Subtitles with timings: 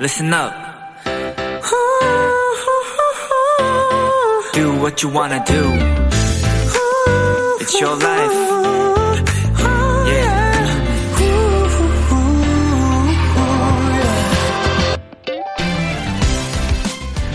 [0.00, 0.50] listen up.
[4.54, 5.62] Do what you wanna do.
[7.60, 8.50] It's your life.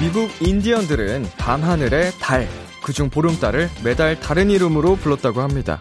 [0.01, 2.47] 미국 인디언들은 밤하늘의 달,
[2.81, 5.79] 그중 보름달을 매달 다른 이름으로 불렀다고 합니다.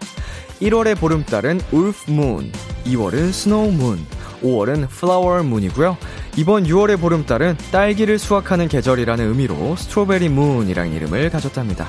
[0.61, 2.51] 1월의 보름달은 울프 문,
[2.85, 4.05] 2월은 snow moon,
[4.43, 5.97] 5월은 flower moon이고요.
[6.37, 11.87] 이번 6월의 보름달은 딸기를 수확하는 계절이라는 의미로 strawberry moon이라는 이름을 가졌답니다.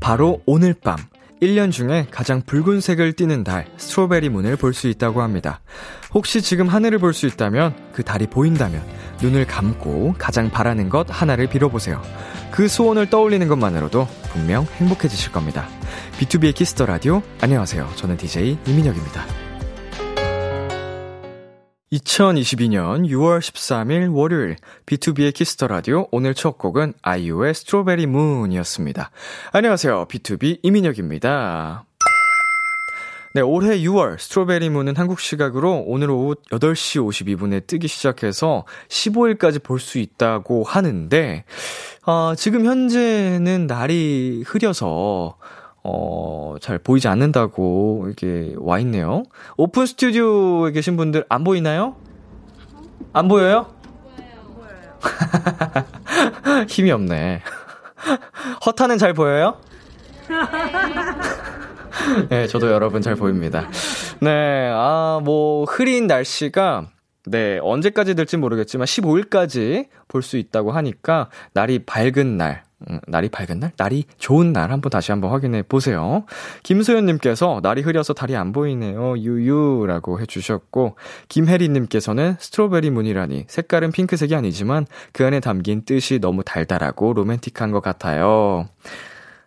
[0.00, 0.96] 바로 오늘 밤
[1.42, 5.60] 1년 중에 가장 붉은색을 띠는 달, strawberry moon을 볼 수 있다고 합니다.
[6.12, 8.82] 혹시 지금 하늘을 볼 수 있다면, 그 달이 보인다면,
[9.22, 12.02] 눈을 감고 가장 바라는 것 하나를 빌어보세요.
[12.50, 15.66] 그 소원을 떠올리는 것만으로도 분명 행복해지실 겁니다.
[16.20, 17.88] B2B의 키스터 라디오, 안녕하세요.
[17.96, 19.24] 저는 DJ 이민혁입니다.
[21.90, 29.10] 2022년 6월 13일 월요일 B2B의 키스터 라디오 오늘 첫 곡은 아이유의 strawberry moon이었습니다.
[29.52, 30.08] 안녕하세요.
[30.08, 31.86] BTOB 이민혁입니다.
[33.32, 39.78] 네, 올해 6월 strawberry moon은 한국 시각으로 오늘 오후 8시 52분에 뜨기 시작해서 15일까지 볼
[39.78, 41.44] 수 있다고 하는데
[42.04, 45.38] 어, 지금 현재는 날이 흐려서
[45.82, 49.22] 어, 잘 보이지 않는다고 이렇게 와 있네요.
[49.56, 51.96] 오픈 스튜디오에 계신 분들 안 보이나요?
[53.12, 53.66] 안 보여요?
[56.68, 57.40] 힘이 없네.
[58.66, 59.56] 허타는 잘 보여요?
[62.28, 63.68] 네, 저도 여러분 잘 보입니다.
[64.20, 66.86] 네, 아, 뭐, 흐린 날씨가,
[67.26, 72.69] 네, 언제까지 될지 모르겠지만, 15일까지 볼 수 있다고 하니까, 날이 밝은 날, 음,
[73.06, 73.72] 날이 밝은 날?
[73.76, 76.24] 날이 좋은 날 한번 다시 한번 확인해 보세요.
[76.62, 79.18] 김소연님께서 날이 흐려서 달이 안 보이네요.
[79.18, 80.96] 유유라고 해주셨고,
[81.28, 88.68] 김혜리님께서는 스트로베리 문이라니 색깔은 핑크색이 아니지만 그 안에 담긴 뜻이 너무 달달하고 로맨틱한 것 같아요.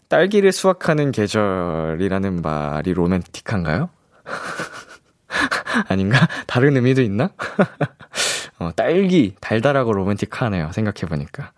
[0.09, 3.89] 딸기를 수확하는 계절이라는 말이 로맨틱한가요?
[5.89, 6.27] 아닌가?
[6.45, 7.31] 다른 의미도 있나?
[8.59, 10.71] 어, 딸기, 달달하고 로맨틱하네요.
[10.71, 11.51] 생각해보니까.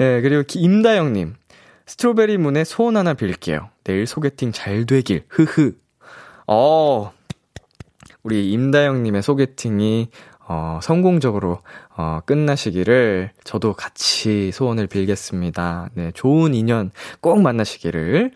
[0.00, 1.34] 예, 그리고 임다영님.
[1.86, 3.68] 스트로베리 문에 소원 하나 빌게요.
[3.84, 5.24] 내일 소개팅 잘 되길.
[5.28, 5.74] 흐흐.
[6.46, 7.12] 어,
[8.22, 10.08] 우리 임다영님의 소개팅이,
[10.48, 11.60] 어, 성공적으로,
[11.96, 15.90] 어, 끝나시기를 저도 같이 소원을 빌겠습니다.
[15.94, 16.90] 네, 좋은 인연
[17.20, 18.32] 꼭 만나시기를.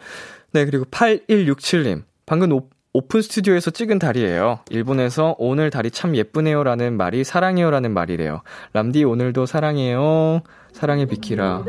[0.53, 2.03] 네, 그리고 8167님.
[2.27, 4.61] 방금 오, 오픈 스튜디오에서 찍은 달이에요.
[4.71, 8.43] 일본에서 오늘 달이 참 예쁘네요라는 말이 사랑해요라는 말이래요.
[8.73, 10.43] 람디 오늘도 사랑해요.
[10.75, 11.63] 사랑의 비키라.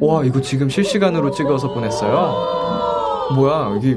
[0.00, 3.30] 와, 이거 지금 실시간으로 찍어서 보냈어요.
[3.36, 3.96] 뭐야, 여기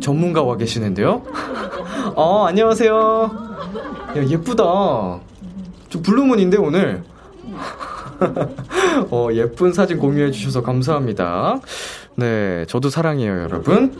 [0.00, 1.22] 전문가 와 계시는데요?
[2.16, 3.30] 어, 안녕하세요.
[4.16, 4.64] 야, 예쁘다.
[5.88, 7.04] 저 blue moon인데, 오늘.
[9.10, 11.60] 어, 예쁜 사진 공유해주셔서 감사합니다.
[12.16, 13.96] 네, 저도 사랑해요, 여러분.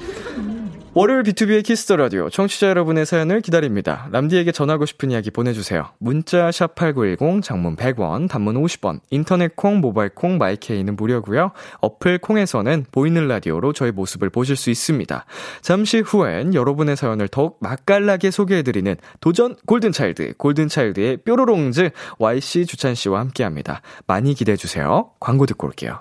[0.92, 4.08] 월요일 B2B의 키스터 라디오 청취자 여러분의 사연을 기다립니다.
[4.10, 5.90] 람디에게 전하고 싶은 이야기 보내주세요.
[5.98, 11.52] 문자 샵 #8910 장문 100원, 단문 50원, 인터넷 콩, 모바일 콩, my K는 무료고요.
[11.80, 15.26] 어플 콩에서는 보이는 라디오로 저의 모습을 보실 수 있습니다.
[15.62, 22.96] 잠시 후엔 여러분의 사연을 더욱 맛깔나게 소개해드리는 도전 Golden Child, Golden Child의 뾰로롱즈 YC 주찬
[22.96, 23.80] 씨와 함께합니다.
[24.08, 25.10] 많이 기대해 주세요.
[25.20, 26.00] 광고 듣고 올게요.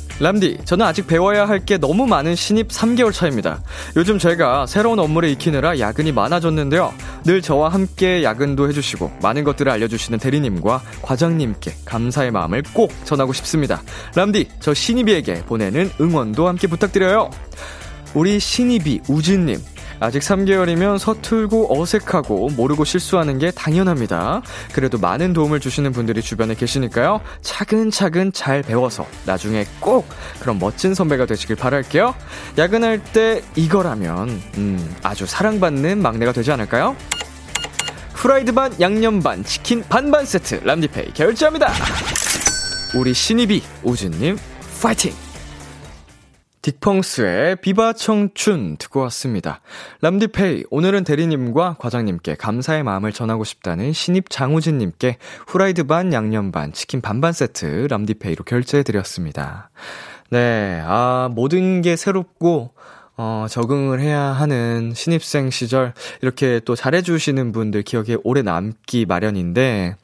[0.21, 3.61] 람디, 저는 아직 배워야 할 게 너무 많은 신입 3개월 차입니다.
[3.95, 6.91] 요즘 제가 새로운 업무를 익히느라 야근이 많아졌는데요.
[7.23, 13.81] 늘 저와 함께 야근도 해주시고 많은 것들을 알려주시는 대리님과 과장님께 감사의 마음을 꼭 전하고 싶습니다.
[14.15, 17.29] 람디, 저 신입이에게 보내는 응원도 함께 부탁드려요.
[18.13, 19.59] 우리 신입이 우진님,
[20.01, 24.41] 아직 3개월이면 서툴고 어색하고 모르고 실수하는 게 당연합니다.
[24.73, 27.21] 그래도 많은 도움을 주시는 분들이 주변에 계시니까요.
[27.41, 30.09] 차근차근 잘 배워서 나중에 꼭
[30.39, 32.15] 그런 멋진 선배가 되시길 바랄게요.
[32.57, 36.95] 야근할 때 이거라면, 음, 아주 사랑받는 막내가 되지 않을까요?
[38.15, 41.71] 프라이드 반, 양념 반, 치킨 반반 세트, 람디페이 결제합니다!
[42.95, 44.37] 우리 신입이, 우진님,
[44.81, 45.30] 파이팅!
[46.61, 49.61] 딕펑스의 비바 청춘 듣고 왔습니다.
[50.01, 55.17] 람디페이, 오늘은 대리님과 과장님께 감사의 마음을 전하고 싶다는 신입 장우진님께
[55.47, 59.71] 후라이드 반, 양념 반, 치킨 반반 세트 람디페이로 결제해드렸습니다.
[60.29, 62.73] 네, 아, 모든 게 새롭고,
[63.17, 69.95] 어, 적응을 해야 하는 신입생 시절, 이렇게 또 잘해주시는 분들 기억에 오래 남기 마련인데,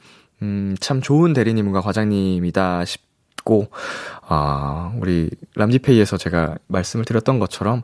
[0.42, 3.07] 음, 참 좋은 대리님과 과장님이다 싶
[3.48, 3.70] 있고,
[4.28, 7.84] 아, 우리 람디페이에서 제가 말씀을 드렸던 것처럼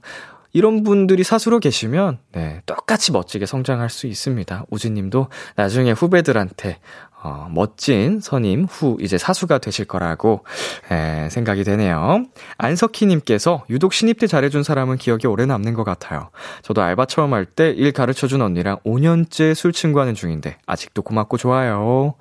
[0.51, 4.65] 이런 분들이 사수로 계시면, 네, 똑같이 멋지게 성장할 수 있습니다.
[4.69, 6.77] 우진 님도 나중에 후배들한테,
[7.23, 10.43] 어, 멋진 선임 후 이제 사수가 되실 거라고,
[10.91, 12.25] 에, 생각이 되네요.
[12.57, 16.29] 안석희 님께서 유독 신입 때 잘해준 사람은 기억에 오래 남는 것 같아요.
[16.61, 22.13] 저도 알바 처음 할 때 일 가르쳐준 언니랑 5년째 술 친구하는 중인데, 아직도 고맙고 좋아요.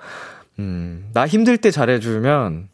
[0.59, 2.69] 음, 나 힘들 때 잘해주면,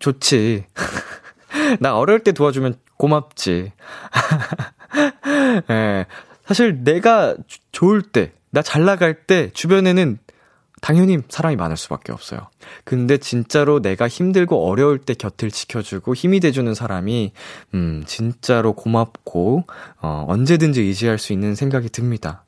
[0.00, 0.64] 좋지.
[1.80, 3.72] 나 어려울 때 도와주면 고맙지.
[5.70, 6.06] 예.
[6.46, 7.36] 사실 내가
[7.72, 10.18] 좋을 때, 나 잘 나갈 때, 주변에는
[10.80, 12.48] 당연히 사람이 많을 수밖에 없어요.
[12.84, 17.32] 근데 진짜로 내가 힘들고 어려울 때 곁을 지켜주고 힘이 돼주는 사람이,
[17.74, 19.64] 음, 진짜로 고맙고,
[20.00, 22.44] 어, 언제든지 의지할 수 있는 생각이 듭니다.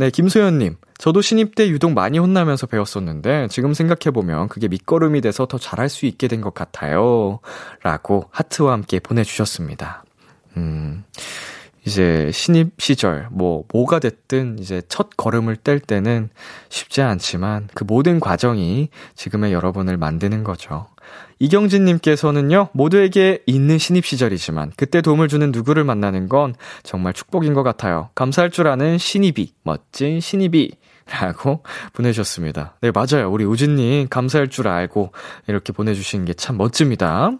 [0.00, 0.76] 네, 김소연님.
[0.96, 6.06] 저도 신입 때 유독 많이 혼나면서 배웠었는데, 지금 생각해보면 그게 밑거름이 돼서 더 잘할 수
[6.06, 7.40] 있게 된 것 같아요.
[7.82, 10.04] 라고 하트와 함께 보내주셨습니다.
[10.56, 11.04] 음,
[11.84, 16.30] 이제 신입 시절, 뭐, 뭐가 됐든 이제 첫 걸음을 뗄 때는
[16.70, 20.86] 쉽지 않지만 그 모든 과정이 지금의 여러분을 만드는 거죠.
[21.38, 28.10] 이경진님께서는요, 모두에게 있는 신입 시절이지만 그때 도움을 주는 누구를 만나는 건 정말 축복인 것 같아요.
[28.14, 30.72] 감사할 줄 아는 신입이, 멋진 신입이,
[31.20, 32.76] 라고 보내주셨습니다.
[32.82, 33.30] 네, 맞아요.
[33.30, 35.12] 우리 우진님, 감사할 줄 알고
[35.48, 37.32] 이렇게 보내주신 게 참 멋집니다.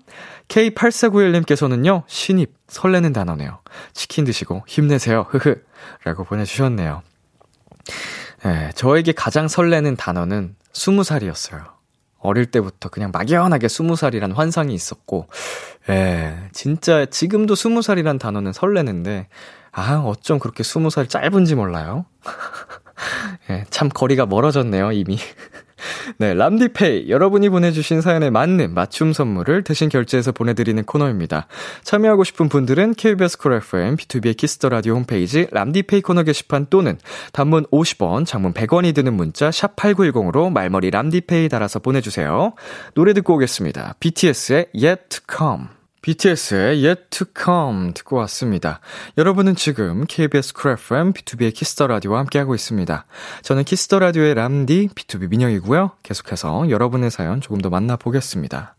[0.49, 3.61] K8491님께서는요, 신입, 설레는 단어네요.
[3.93, 5.27] 치킨 드시고 힘내세요.
[5.29, 5.63] 흐흐.
[6.05, 7.03] 라고 보내주셨네요.
[8.45, 11.80] 네, 저에게 가장 설레는 단어는 20살이었어요.
[12.21, 15.29] 어릴 때부터 그냥 막연하게 20살이란 환상이 있었고,
[15.89, 19.29] 예, 진짜 지금도 20살이란 단어는 설레는데,
[19.73, 22.05] 아, 어쩜 그렇게 20살 짧은지 몰라요?
[23.51, 25.19] 예, 참 거리가 멀어졌네요, 이미.
[26.19, 27.08] 네, 람디페이.
[27.11, 31.47] 여러분이 보내주신 사연에 맞는 맞춤 선물을 대신 결제해서 보내드리는 코너입니다.
[31.82, 36.99] 참여하고 싶은 분들은 KBS 쿨 FM, B2B의 키스터 라디오 홈페이지 람디페이 코너 게시판 또는
[37.32, 42.52] 단문 50원, 장문 100원이 드는 문자 샵8910으로 말머리 람디페이 달아서 보내주세요.
[42.94, 43.94] 노래 듣고 오겠습니다.
[44.00, 45.80] BTS의 Yet to Come.
[46.02, 48.81] BTS의 Yet to Come 듣고 왔습니다.
[49.19, 53.05] 여러분은 지금 KBS 쿨 FM B2B의 키스터 라디오와 함께하고 있습니다.
[53.43, 55.93] 저는 Kiss the 라디오의 람디 BTOB 민혁이고요.
[56.02, 58.75] 계속해서 여러분의 사연 조금 더 만나보겠습니다.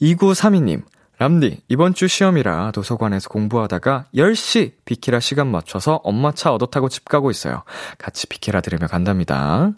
[0.00, 0.82] 2932님,
[1.18, 7.04] 람디, 이번 주 시험이라 도서관에서 공부하다가 10시 비키라 시간 맞춰서 엄마 차 얻어 타고 집
[7.04, 7.62] 가고 있어요.
[7.98, 9.70] 같이 비키라 들으며 간답니다.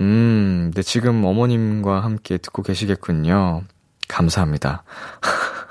[0.00, 3.62] 음, 네, 지금 어머님과 함께 듣고 계시겠군요.
[4.08, 4.82] 감사합니다.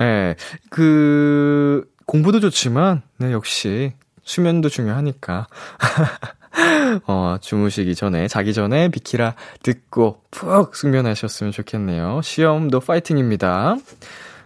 [0.00, 0.36] 예,
[0.70, 3.92] 그, 공부도 좋지만, 네, 역시,
[4.22, 5.46] 수면도 중요하니까.
[7.06, 12.20] 어, 주무시기 전에, 자기 전에 비키라 듣고 푹 숙면하셨으면 좋겠네요.
[12.22, 13.76] 시험도 파이팅입니다.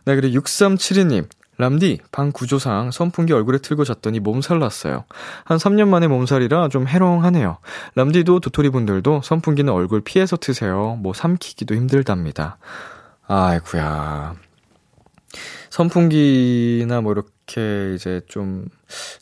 [0.04, 1.26] 네, 그리고 6372님.
[1.58, 5.04] 람디, 방 구조상 선풍기 얼굴에 틀고 잤더니 몸살 났어요.
[5.44, 7.58] 한 3년 만에 몸살이라 좀 해롱하네요.
[7.94, 10.98] 람디도 도토리 분들도 선풍기는 얼굴 피해서 트세요.
[11.00, 12.56] 뭐 삼키기도 힘들답니다.
[13.28, 14.34] 아이구야.
[15.72, 18.66] 선풍기나 뭐 이렇게 이제 좀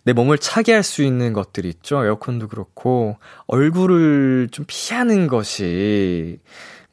[0.05, 2.05] 내 몸을 차게 할 수 있는 것들이 있죠.
[2.05, 3.17] 에어컨도 그렇고
[3.47, 6.41] 얼굴을 좀 피하는 것이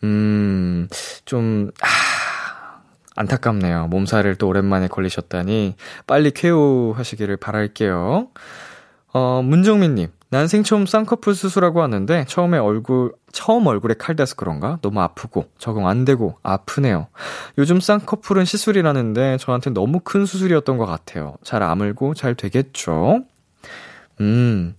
[0.04, 0.88] 음,
[1.26, 2.82] 좀 아,
[3.16, 3.88] 안타깝네요.
[3.88, 8.28] 몸살을 또 오랜만에 걸리셨다니 빨리 쾌유하시기를 바랄게요.
[9.14, 10.10] 어, 문정민님.
[10.30, 15.88] 난생 처음 쌍꺼풀 수술하고 왔는데 처음에 얼굴 처음 얼굴에 칼 대서 그런가 너무 아프고 적응
[15.88, 17.08] 안 되고 아프네요.
[17.58, 21.36] 요즘 쌍꺼풀은 시술이라는데 저한테 너무 큰 수술이었던 것 같아요.
[21.44, 23.24] 잘 아물고 잘 되겠죠?
[24.20, 24.76] 음.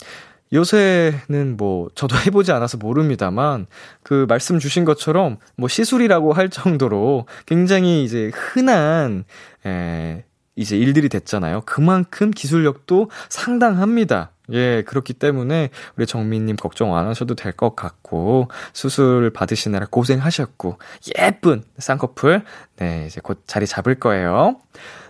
[0.53, 3.67] 요새는 뭐 저도 해보지 않아서 모릅니다만
[4.03, 9.25] 그 말씀 주신 것처럼 뭐 시술이라고 할 정도로 굉장히 이제 흔한
[9.67, 10.25] 에
[10.57, 11.63] 이제 일들이 됐잖아요.
[11.67, 14.33] 그만큼 기술력도 상당합니다.
[14.53, 20.79] 예, 그렇기 때문에 우리 정민님 걱정 안 하셔도 될 것 같고, 수술 받으시느라 고생하셨고,
[21.19, 22.43] 예쁜 쌍꺼풀,
[22.77, 24.57] 네, 이제 곧 자리 잡을 거예요.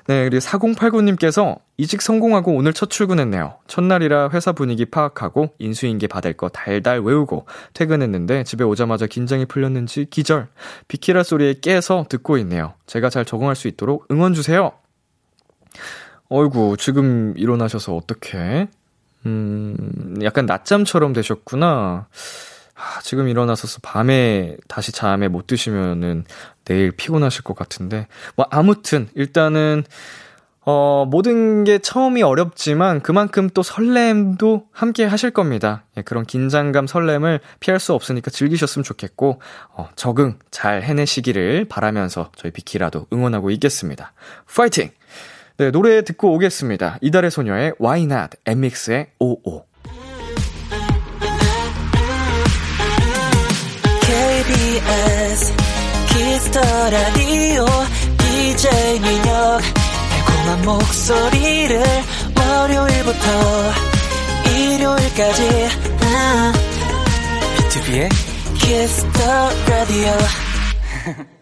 [0.06, 3.56] 네, 그리고 4089님께서 이직 성공하고 오늘 첫 출근했네요.
[3.66, 10.48] 첫날이라 회사 분위기 파악하고 인수인계 받을 거 달달 외우고 퇴근했는데 집에 오자마자 긴장이 풀렸는지 기절.
[10.88, 12.72] 비키라 소리에 깨서 듣고 있네요.
[12.86, 14.72] 제가 잘 적응할 수 있도록 응원주세요.
[16.30, 18.66] 어이구, 지금 일어나셔서 어떻게?
[19.26, 22.08] 음, 약간 낮잠처럼 되셨구나.
[22.74, 26.24] 아, 지금 일어나서 밤에 다시 잠에 못 드시면은
[26.64, 28.06] 내일 피곤하실 것 같은데.
[28.36, 29.82] 뭐, 아무튼, 일단은,
[30.70, 35.84] 어, 모든 게 처음이 어렵지만 그만큼 또 설렘도 함께 하실 겁니다.
[35.96, 42.52] 예, 그런 긴장감, 설렘을 피할 수 없으니까 즐기셨으면 좋겠고, 어, 적응 잘 해내시기를 바라면서 저희
[42.52, 44.12] 비키라도 응원하고 있겠습니다.
[44.54, 44.90] 파이팅!
[45.58, 46.98] 네, 노래 듣고 오겠습니다.
[47.00, 49.64] 이달의 소녀의 Why Not, 엠믹스의 OO.
[54.02, 55.52] KBS
[56.10, 57.66] Kiss the 라디오
[58.18, 59.60] DJ 민혁
[60.10, 61.82] 달콤한 목소리를
[62.38, 63.26] 월요일부터
[64.46, 65.42] 일요일까지
[67.56, 68.08] BTOB의
[68.60, 70.12] Kiss the 라디오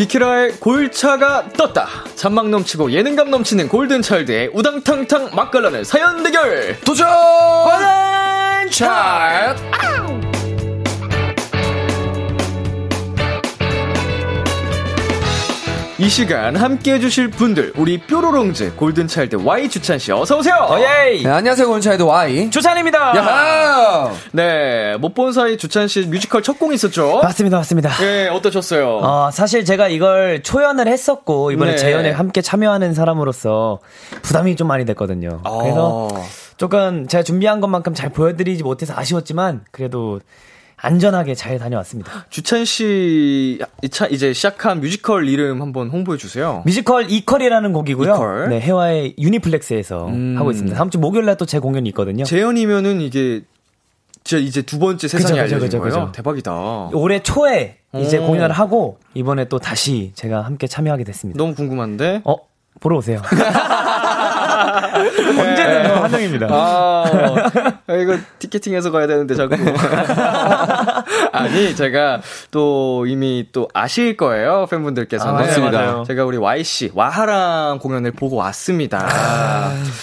[0.00, 1.86] 비키라의 골차가 떴다.
[2.14, 7.06] 잔망 넘치고 예능감 넘치는 Golden Child의 우당탕탕 맛깔나는 사연 대결 도전!
[8.70, 10.09] Golden Child!
[16.00, 21.22] 이 시간 함께 해주실 분들 우리 뾰로롱즈 골든차일드 Y 주찬씨 어서오세요 예.
[21.22, 22.48] 네, 안녕하세요, 골차이드 Y.
[22.50, 24.10] 주찬입니다 야하!
[24.32, 27.90] 네 못 본 사이 주찬씨 뮤지컬 첫공 있었죠 맞습니다, 맞습니다.
[27.98, 28.96] 네 어떠셨어요?
[29.02, 31.76] 어, 사실 제가 이걸 초연을 했었고, 이번에 네.
[31.76, 33.80] 재연에 함께 참여하는 사람으로서
[34.22, 35.42] 부담이 좀 많이 됐거든요.
[35.60, 36.26] 그래서 어.
[36.56, 40.20] 조금 제가 준비한 것만큼 잘 보여드리지 못해서 아쉬웠지만, 그래도
[40.82, 42.26] 안전하게 잘 다녀왔습니다.
[42.30, 43.58] 주찬 씨
[44.10, 46.62] 이제 시작한 뮤지컬 이름 한번 홍보해 주세요.
[46.64, 48.14] 뮤지컬 Equal이라는 곡이고요.
[48.14, 48.46] Equal.
[48.48, 50.34] 네, 혜화의 유니플렉스에서 음.
[50.38, 50.76] 하고 있습니다.
[50.76, 52.24] 다음 주 목요일 날 또 제 공연이 있거든요.
[52.24, 53.42] 재현이면은 이게
[54.24, 56.12] 진짜 이제 두 번째 세상에 그죠, 알려진 그죠, 거예요.
[56.12, 56.90] 대박이다.
[56.92, 58.26] 올해 초에 이제 오.
[58.26, 61.38] 공연을 하고, 이번에 또 다시 제가 함께 참여하게 됐습니다.
[61.38, 62.20] 너무 궁금한데.
[62.24, 62.36] 어,
[62.80, 63.20] 보러 오세요.
[65.40, 66.46] 언제든 저 환영입니다.
[66.50, 67.04] 아,
[68.00, 69.56] 이거 티켓팅해서 가야 되는데 자꾸.
[71.32, 72.20] 아니, 제가
[72.50, 75.34] 또 이미 또 아실 거예요, 팬분들께서는.
[75.42, 76.04] 아, 네, 맞아요.
[76.06, 79.06] 제가 우리 Y씨, 와하랑 공연을 보고 왔습니다.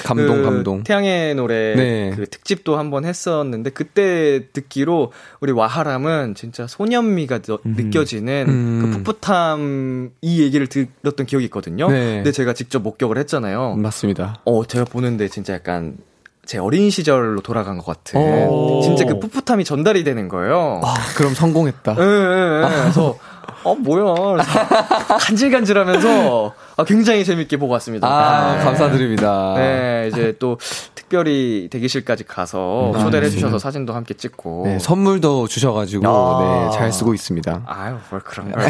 [0.06, 0.84] 감동, 그 감동.
[0.84, 2.14] 태양의 노래 네.
[2.16, 9.02] 그 특집도 한번 했었는데 그때 듣기로 우리 와하람은 진짜 소년미가 느- 느껴지는 음.
[9.04, 11.90] 그 풋풋함 이 얘기를 들었던 기억이 있거든요.
[11.90, 12.16] 네.
[12.16, 13.76] 근데 제가 직접 목격을 했잖아요.
[13.76, 14.42] 맞습니다.
[14.46, 15.98] 어, 제가 보는데 진짜 약간
[16.46, 18.82] 제 어린 시절로 돌아간 것 같은 오.
[18.82, 20.82] 진짜 그 풋풋함이 전달이 되는 거예요.
[20.84, 21.96] 아, 그럼 성공했다.
[22.00, 22.82] 예, 예, 예.
[22.82, 23.18] 그래서
[23.64, 24.38] 어 뭐야
[25.20, 28.08] 간질간질하면서 아, 굉장히 재밌게 보고 왔습니다.
[28.08, 28.64] 아, 네.
[28.64, 29.54] 감사드립니다.
[29.58, 30.58] 네, 이제 또
[30.96, 33.26] 특별히 대기실까지 가서 음, 초대를 네.
[33.28, 34.64] 해주셔서 사진도 함께 찍고.
[34.66, 36.70] 네, 선물도 주셔가지고, 아.
[36.72, 37.64] 네, 잘 쓰고 있습니다.
[37.66, 38.64] 아유, 뭘 그런 걸.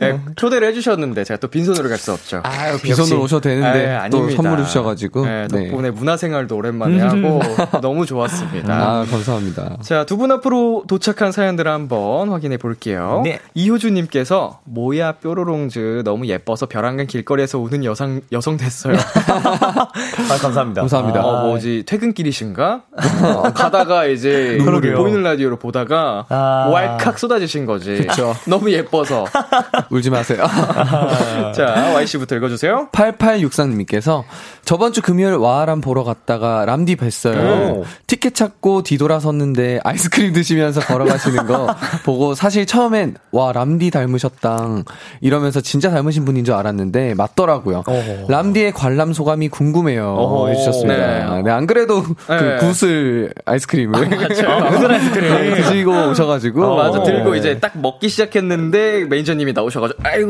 [0.00, 2.40] 네, 초대를 해주셨는데 제가 또 빈손으로 갈 수 없죠.
[2.44, 4.42] 아유, 비선으로 오셔도 되는데, 아유, 또 아닙니다.
[4.42, 5.24] 선물을 주셔가지고.
[5.24, 7.40] 네, 덕분에 문화생활도 오랜만에 하고
[7.80, 8.74] 너무 좋았습니다.
[8.74, 9.78] 아, 감사합니다.
[9.82, 13.20] 자, 두 분 앞으로 도착한 사연들을 한번 확인해 볼게요.
[13.24, 13.38] 네.
[13.54, 18.96] 이효주님께서, 뭐야, 뾰로롱 즈, 너무 예뻐서 벼랑간 길거리에서 우는 여성, 여성 됐어요.
[18.96, 20.80] 아, 감사합니다.
[20.80, 21.22] 감사합니다.
[21.22, 22.82] 어, 뭐지, 퇴근길이신가?
[23.22, 24.56] 어, 가다가 이제.
[24.96, 26.70] 보이는 라디오로 보다가, 아.
[26.72, 27.98] 왈칵 쏟아지신 거지.
[27.98, 28.34] 그쵸.
[28.48, 29.26] 너무 예뻐서.
[29.90, 30.46] 울지 마세요.
[31.54, 32.88] 자, Y씨부터 읽어주세요.
[32.92, 34.24] 8863님께서
[34.66, 37.36] 저번 주 금요일 와하람 보러 갔다가 람디 뵀어요.
[37.76, 37.84] 오.
[38.08, 41.68] 티켓 찾고 뒤돌아섰는데 아이스크림 드시면서 걸어가시는 거
[42.04, 44.82] 보고 사실 처음엔 와 람디 닮으셨당
[45.20, 47.84] 이러면서 진짜 닮으신 분인 줄 알았는데 맞더라고요.
[47.86, 48.26] 오.
[48.28, 50.48] 람디의 관람 소감이 궁금해요 오.
[50.48, 51.36] 해주셨습니다.
[51.36, 51.42] 네.
[51.42, 51.50] 네.
[51.52, 52.36] 안 그래도 네.
[52.36, 55.28] 그 구슬 아이스크림을 무슨 아이스크림?
[55.32, 56.98] 네, 드시고 오셔가지고 어, 맞아.
[56.98, 57.04] 어.
[57.04, 60.28] 들고 이제 딱 먹기 시작했는데 매니저님이 나오셔가지고 아이고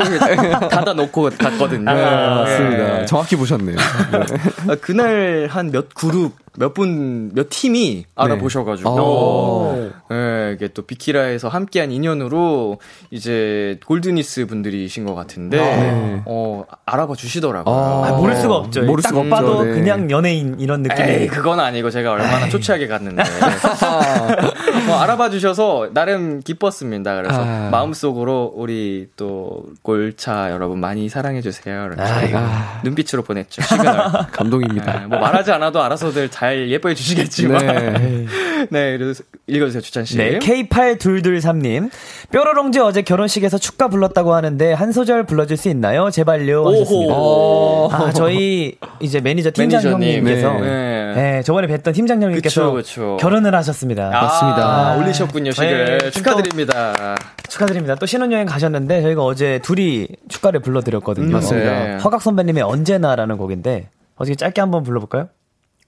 [0.69, 1.90] 닫아 놓고 갔거든요.
[1.90, 2.99] 네, 맞습니다.
[2.99, 3.07] 네.
[3.07, 3.76] 정확히 보셨네요.
[4.28, 4.73] 네.
[4.73, 9.90] 아, 그날 한 몇 그룹 몇 분, 몇 팀이 알아보셔가지고, 오.
[10.12, 12.78] 예, 이게 또 비키라에서 함께한 인연으로
[13.10, 16.22] 이제 골드니스 분들이신 것 같은데, 네.
[16.26, 17.75] 어, 알아봐 주시더라고요.
[17.75, 18.82] 아, 아, 모를 수가 없죠.
[18.84, 19.30] 모를 딱 수가 없죠.
[19.30, 19.72] 봐도 네.
[19.72, 21.08] 그냥 연예인 이런 느낌이.
[21.08, 23.22] 에이, 그건 아니고 제가 얼마나 초췌하게 갔는데.
[24.86, 27.16] 뭐 알아봐 주셔서 나름 기뻤습니다.
[27.16, 27.68] 그래서 아.
[27.70, 31.86] 마음속으로 우리 또 골차 여러분 많이 사랑해 주세요.
[31.86, 32.38] 이렇게 아이고.
[32.84, 33.62] 눈빛으로 보냈죠.
[33.62, 33.96] 시그널.
[34.32, 35.00] 감동입니다.
[35.00, 37.66] 네, 뭐 말하지 않아도 알아서들 잘 예뻐해 주시겠지만.
[37.66, 38.26] 네.
[38.70, 40.16] 네, 그래서 읽어주세요, 주찬 씨.
[40.16, 41.90] 네, K8223님.
[42.30, 46.10] 뾰로롱즈 어제 결혼식에서 축가 불렀다고 하는데 한 소절 불러줄 수 있나요?
[46.10, 46.66] 제발요.
[46.66, 47.14] 하셨습니다.
[47.14, 47.88] 오호.
[47.92, 50.08] 아, 저희 이제 매니저 팀장 매니저님.
[50.24, 51.12] 형님께서 네.
[51.14, 51.42] 네.
[51.42, 53.16] 저번에 뵀던 팀장 형님께서 그쵸, 그쵸.
[53.20, 54.10] 결혼을 하셨습니다.
[54.10, 54.92] 맞습니다.
[54.92, 55.98] 아, 올리셨군요, 식을.
[55.98, 57.16] 네, 축하드립니다.
[57.48, 57.94] 축하드립니다.
[57.94, 61.26] 또 신혼여행 가셨는데 저희가 어제 둘이 축가를 불러드렸거든요.
[61.26, 61.70] 음, 맞습니다.
[61.84, 61.96] 네.
[61.98, 65.28] 허각 선배님의 언제나라는 곡인데 어떻게 짧게 한번 불러볼까요?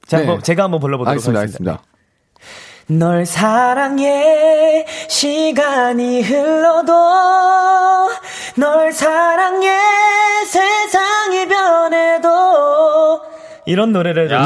[0.08, 0.26] 제가, 네.
[0.28, 1.40] 한번, 제가 한번 불러보도록 알겠습니다.
[1.40, 1.70] 하겠습니다.
[1.72, 1.98] 알겠습니다.
[2.90, 6.92] 널 사랑해 시간이 흘러도
[8.56, 9.68] 널 사랑해
[10.46, 13.20] 세상이 변해도
[13.66, 14.44] 이런 노래를 좀 네,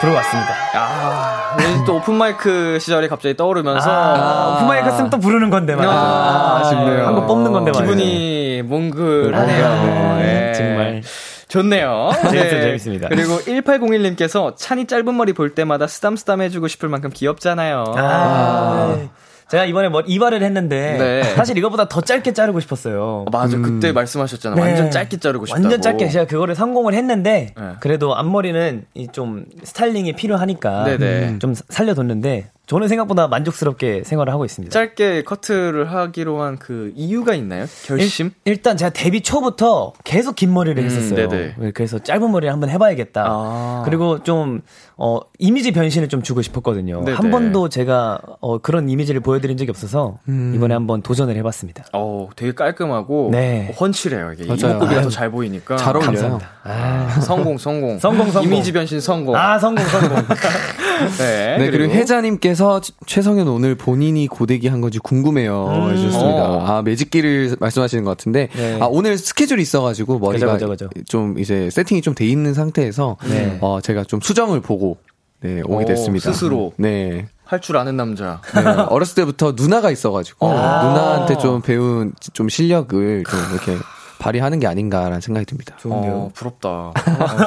[0.00, 0.54] 부르고 왔습니다.
[0.74, 3.90] 아, 왠지 또 오픈마이크 시절이 갑자기 떠오르면서.
[3.90, 5.92] 아, 오픈마이크 쓰면 또 부르는 건데 말이죠.
[5.94, 7.06] 아, 아쉽네요.
[7.06, 7.84] 한번 뽑는 건데 말이죠.
[7.84, 9.66] 기분이 몽글하네요.
[9.66, 10.52] 아, 네.
[10.54, 11.02] 정말.
[11.48, 12.10] 좋네요.
[12.30, 13.08] 재밌어요, 재밌습니다.
[13.08, 17.84] 그리고 1801님께서 찬이 짧은 머리 볼 때마다 쓰담쓰담 해주고 싶을 만큼 귀엽잖아요.
[17.96, 19.08] 아,
[19.48, 21.22] 제가 이번에 뭐 이발을 했는데 네.
[21.34, 23.24] 사실 이거보다 더 짧게 자르고 싶었어요.
[23.26, 24.62] 어, 맞아, 그때 말씀하셨잖아요.
[24.62, 24.68] 네.
[24.70, 25.64] 완전 짧게 자르고 싶다고.
[25.64, 27.72] 완전 짧게 제가 그거를 성공을 했는데 네.
[27.80, 31.28] 그래도 앞머리는 이좀 스타일링이 필요하니까 네네.
[31.28, 34.70] 음, 좀 살려뒀는데 저는 생각보다 만족스럽게 생활을 하고 있습니다.
[34.72, 37.66] 짧게 커트를 하기로 한 그 이유가 있나요?
[37.86, 38.30] 결심?
[38.44, 41.28] 일, 단 제가 데뷔 초부터 계속 긴 머리를 음, 했었어요.
[41.28, 41.70] 네네.
[41.72, 43.24] 그래서 짧은 머리를 한번 해봐야겠다.
[43.26, 43.82] 아.
[43.84, 44.60] 그리고 좀
[45.00, 47.04] 어, 이미지 변신을 좀 주고 싶었거든요.
[47.04, 47.16] 네네.
[47.16, 50.52] 한 번도 제가 어, 그런 이미지를 보여드린 적이 없어서 음.
[50.56, 51.84] 이번에 한번 도전을 해봤습니다.
[51.92, 53.72] 어, 되게 깔끔하고 네.
[53.80, 54.32] 헌칠해요.
[54.32, 54.56] 이게 아유.
[54.58, 55.76] 더잘 보이니까.
[55.76, 56.06] 잘 어울려요.
[56.10, 56.48] 감사합니다.
[56.64, 57.98] 아, 성공, 성공.
[58.00, 58.42] 성공, 성공.
[58.52, 59.36] 이미지 변신 성공.
[59.36, 60.18] 아 성공 성공.
[61.18, 61.58] 네.
[61.58, 65.90] 네, 그리고, 혜자님께서 최성현 오늘 본인이 고데기 한 건지 궁금해요.
[65.92, 66.50] 해주셨습니다.
[66.50, 66.66] 어.
[66.66, 68.78] 아, 매직기를 말씀하시는 것 같은데, 네.
[68.80, 71.04] 아, 오늘 스케줄이 있어가지고 머리가 그죠, 그죠, 그죠.
[71.06, 73.58] 좀 이제 세팅이 좀 돼 있는 상태에서, 네.
[73.60, 74.87] 어, 제가 좀 수정을 보고,
[75.40, 76.32] 네, 오게 오, 됐습니다.
[76.32, 76.72] 스스로.
[76.76, 77.26] 네.
[77.44, 78.40] 할 줄 아는 남자.
[78.54, 83.78] 네, 어렸을 때부터 누나가 있어가지고, 누나한테 좀 배운 좀 실력을 좀 이렇게
[84.18, 85.76] 발휘하는 게 아닌가라는 생각이 듭니다.
[85.84, 86.68] 어, 부럽다.
[86.68, 86.92] 어,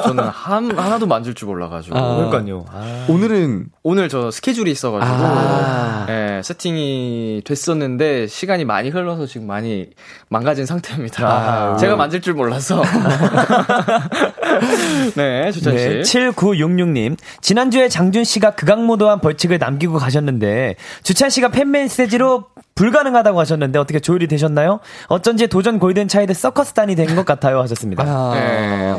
[0.04, 1.96] 저는 한, 하나도 만질 줄 몰라가지고.
[1.96, 2.16] 아.
[2.30, 2.64] 그러니까요.
[2.72, 3.06] 아.
[3.10, 6.06] 오늘은, 오늘 저 스케줄이 있어가지고, 아.
[6.08, 9.90] 예, 세팅이 됐었는데, 시간이 많이 흘러서 지금 많이
[10.30, 11.28] 망가진 상태입니다.
[11.28, 11.76] 아.
[11.76, 12.82] 제가 만질 줄 몰라서.
[15.16, 15.84] 네, 주찬 씨.
[15.88, 17.16] 네, 7966님.
[17.40, 24.28] 지난주에 장준 씨가 극악무도한 벌칙을 남기고 가셨는데, 주찬 씨가 팬 메시지로 불가능하다고 하셨는데, 어떻게 조율이
[24.28, 24.80] 되셨나요?
[25.08, 27.60] 어쩐지 도전 골든 차이드 서커스단이 된 것 같아요.
[27.60, 28.04] 하셨습니다.
[28.06, 28.94] 아, 네.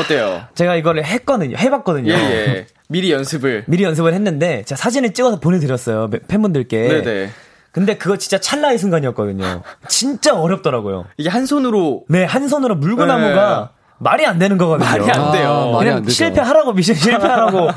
[0.00, 0.42] 어때요?
[0.54, 1.56] 제가 이거를 했거든요.
[1.56, 2.12] 해봤거든요.
[2.12, 2.66] 예, 예.
[2.88, 3.64] 미리 연습을.
[3.66, 6.08] 미리 연습을 했는데, 제가 사진을 찍어서 보내드렸어요.
[6.28, 6.88] 팬분들께.
[6.88, 7.30] 네네.
[7.72, 9.60] 근데 그거 진짜 찰나의 순간이었거든요.
[9.88, 11.04] 진짜 어렵더라고요.
[11.18, 14.86] 이게 한 손으로 네, 한 손으로 물구나무가 말이 안 되는 거거든요.
[14.88, 15.48] 말이 안 돼요.
[15.50, 16.14] 아, 말이 그냥 안 되죠.
[16.14, 17.70] 실패하라고 미션 실패하라고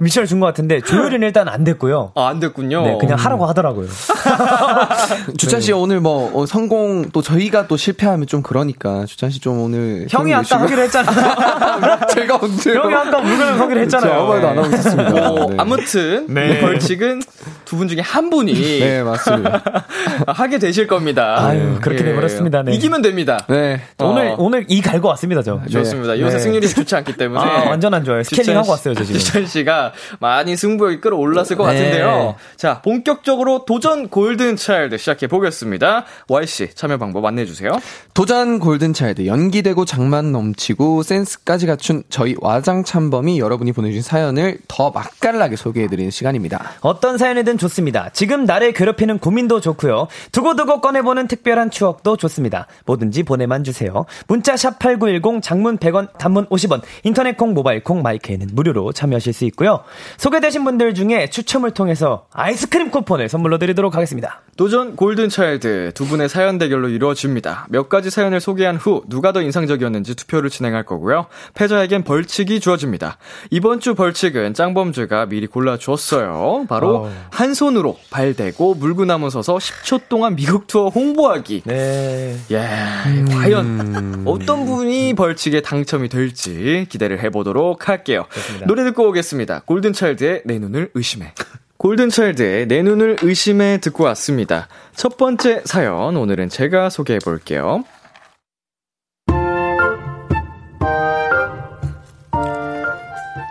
[0.00, 2.12] 미션을 준 것 같은데 조율은 일단 안 됐고요.
[2.14, 2.82] 아, 안 됐군요.
[2.82, 3.86] 네, 그냥 하라고 하더라고요.
[5.38, 9.60] 주찬 씨 오늘 뭐 어, 성공 또 저희가 또 실패하면 좀 그러니까 주찬 씨 좀
[9.60, 11.16] 오늘 형이 힘 아까 하기로 했잖아요.
[12.10, 12.80] 제가 언제요?
[12.80, 14.12] 형이 아까 물건을 하기로 했잖아요.
[14.14, 15.10] 아무 말도 안 하고 있었습니다.
[15.10, 15.56] 뭐, 네.
[15.58, 16.60] 아무튼 네.
[16.60, 17.22] 벌칙은
[17.66, 19.62] 두 분 중에 한 분이 네 맞습니다.
[20.28, 21.36] 하게 되실 겁니다.
[21.38, 22.62] 아유, 그렇게 돼버렸습니다.
[22.62, 22.72] 네.
[22.74, 23.44] 이기면 됩니다.
[23.48, 23.82] 네.
[24.00, 24.36] 오늘 어.
[24.38, 25.60] 오늘 이 갈고 왔습니다, 저.
[25.70, 26.18] 좋습니다.
[26.18, 26.42] 요새 네.
[26.42, 28.22] 승률이 좋지 않기 때문에 아, 완전 안 좋아요.
[28.22, 29.20] 스케일링 하고 왔어요, 저 지금.
[29.20, 31.74] 주찬 씨가 많이 승부욕이 끌어올랐을 것 네.
[31.74, 32.36] 같은데요.
[32.56, 36.04] 자, 본격적으로 도전 골든 차일드 시작해 보겠습니다.
[36.28, 37.72] Y 씨 참여 방법 안내해 주세요.
[38.14, 44.90] 도전 골든 차일드 연기되고 장만 넘치고 센스까지 갖춘 저희 와장 참범이 여러분이 보내주신 사연을 더
[44.90, 46.72] 맛깔나게 소개해드리는 시간입니다.
[46.80, 48.10] 어떤 사연이든 좋습니다.
[48.12, 50.08] 지금 나를 괴롭히는 고민도 좋고요.
[50.32, 52.66] 두고두고 꺼내보는 특별한 추억도 좋습니다.
[52.84, 54.06] 뭐든지 보내만 주세요.
[54.26, 59.82] 문자 샵8910 장문 100원 단문 50원 인터넷 콩 모바일 콩 마이크에는 무료로 참여하실 수 있고요.
[60.18, 64.42] 소개되신 분들 중에 추첨을 통해서 아이스크림 쿠폰을 선물로 드리도록 하겠습니다.
[64.56, 67.66] 도전 골든 차일드 두 분의 사연 대결로 이루어집니다.
[67.68, 71.26] 몇 가지 사연을 소개한 후 누가 더 인상적이었는지 투표를 진행할 거고요.
[71.54, 73.18] 패자에겐 벌칙이 주어집니다.
[73.50, 76.64] 이번 주 벌칙은 짱범주가 미리 골라 주었어요.
[76.68, 77.12] 바로 어.
[77.46, 81.62] 한 손으로 발 대고 물구나무 서서 10초 동안 미국 투어 홍보하기.
[81.64, 82.36] 네.
[82.50, 88.26] 예, 과연 어떤 분이 벌칙에 당첨이 될지 기대를 해보도록 할게요.
[88.32, 88.66] 좋습니다.
[88.66, 89.62] 노래 듣고 오겠습니다.
[89.64, 91.34] 골든차일드의 내 눈을 의심해.
[91.78, 94.66] 골든차일드의 내 눈을 의심해 듣고 왔습니다.
[94.96, 97.84] 첫 번째 사연 오늘은 제가 소개해 볼게요.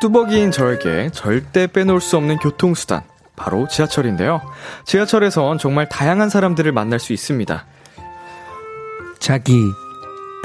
[0.01, 3.14] 뚜벅이인 저에게 절대 빼놓을 수 없는 교통수단.
[3.35, 4.41] 바로 지하철인데요.
[4.85, 7.65] 지하철에선 정말 다양한 사람들을 만날 수 있습니다.
[9.19, 9.59] 자기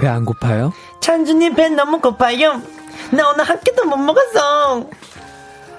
[0.00, 0.72] 배 안 고파요?
[1.00, 2.60] 찬주님 배 너무 고파요.
[3.12, 4.88] 나 오늘 한 끼도 못 먹었어.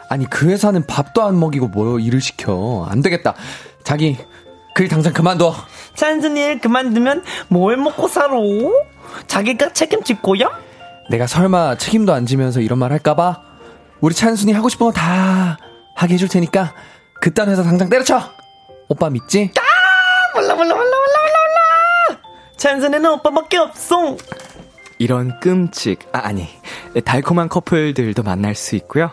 [0.09, 3.33] 아니 그 회사는 밥도 안 먹이고 뭐 일을 시켜 안 되겠다
[3.83, 4.17] 자기
[4.75, 5.55] 그 일 당장 그만둬
[5.95, 8.33] 찬순이 일 그만두면 뭘 먹고 살아?
[9.27, 10.49] 자기가 책임질 거야?
[11.09, 13.41] 내가 설마 책임도 안 지면서 이런 말 할까봐
[14.01, 15.57] 우리 찬순이 하고 싶은 거 다
[15.95, 16.73] 하게 해줄 테니까
[17.21, 18.31] 그딴 회사 당장 때려쳐
[18.89, 19.51] 오빠 믿지?
[20.33, 21.19] 몰라 몰라 몰라 몰라 몰라
[22.09, 22.21] 몰라.
[22.57, 24.17] 찬순이는 오빠밖에 없어.
[24.97, 26.47] 이런 끔찍, 아, 아니,
[27.03, 29.09] 달콤한 커플들도 만날 수 있고요.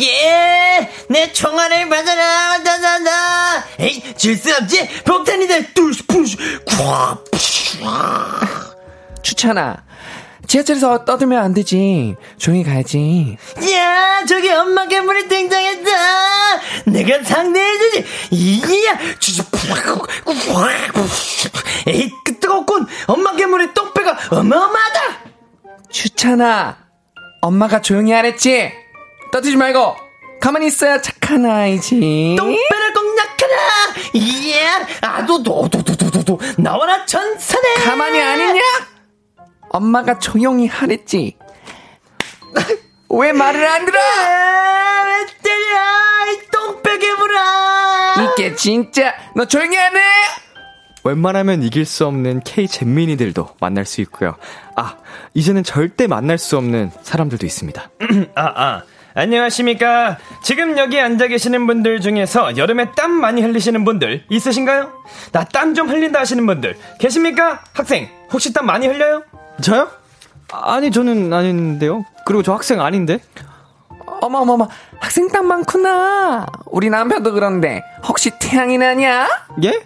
[0.00, 3.64] 예, 내 총알을 받아라, 다다다.
[3.80, 5.02] 에이, 질 수 없지.
[5.04, 5.72] 폭탄이다.
[5.74, 6.36] 뚜시 푸시.
[6.66, 7.24] 콱.
[9.22, 9.84] 추천아
[10.46, 13.36] 지하철에서 떠들면 안 되지 조용히 가야지
[13.72, 15.90] 야, 저기 엄마 괴물이 등장했다.
[16.86, 18.04] 내가 상대해주지.
[18.30, 19.42] 이야, 주지.
[21.88, 22.86] 에이, 그 뜨겁군.
[23.06, 25.00] 엄마 괴물의 똥배가 어마어마하다.
[25.90, 26.76] 추천아
[27.42, 28.72] 엄마가 조용히 하랬지
[29.32, 29.96] 떠들지 말고
[30.40, 33.56] 가만히 있어야 착한 아이지 똥배를 공략하라.
[34.14, 37.74] 이야, 아도 도도도도도도 나와라 전사네.
[37.84, 38.62] 가만히 안 있냐?
[39.76, 41.36] 엄마가 조용히 하랬지.
[43.10, 43.98] 왜 말을 안 들어?
[44.00, 46.32] 아, 왜 때려?
[46.32, 48.14] 이 똥배 괴물아.
[48.34, 50.00] 이게 진짜 너 조용히 안 해?
[51.04, 54.36] 웬만하면 이길 수 없는 K 잼민이들도 만날 수 있고요.
[54.74, 54.96] 아,
[55.34, 57.90] 이제는 절대 만날 수 없는 사람들도 있습니다.
[58.34, 58.82] 아, 아.
[59.14, 60.18] 안녕하십니까.
[60.42, 64.92] 지금 여기 앉아 계시는 분들 중에서 여름에 땀 많이 흘리시는 분들 있으신가요?
[65.32, 67.60] 나 땀 좀 흘린다 하시는 분들 계십니까?
[67.72, 69.22] 학생, 혹시 땀 많이 흘려요?
[69.62, 69.88] 저요?
[70.52, 72.04] 아니, 저는 아닌데요.
[72.24, 73.18] 그리고 저 학생 아닌데?
[74.20, 74.68] 어머 어머 어머
[75.00, 76.46] 학생 땀 많구나.
[76.66, 79.28] 우리 남편도 그런데 혹시 태양이 나냐?
[79.64, 79.82] 예?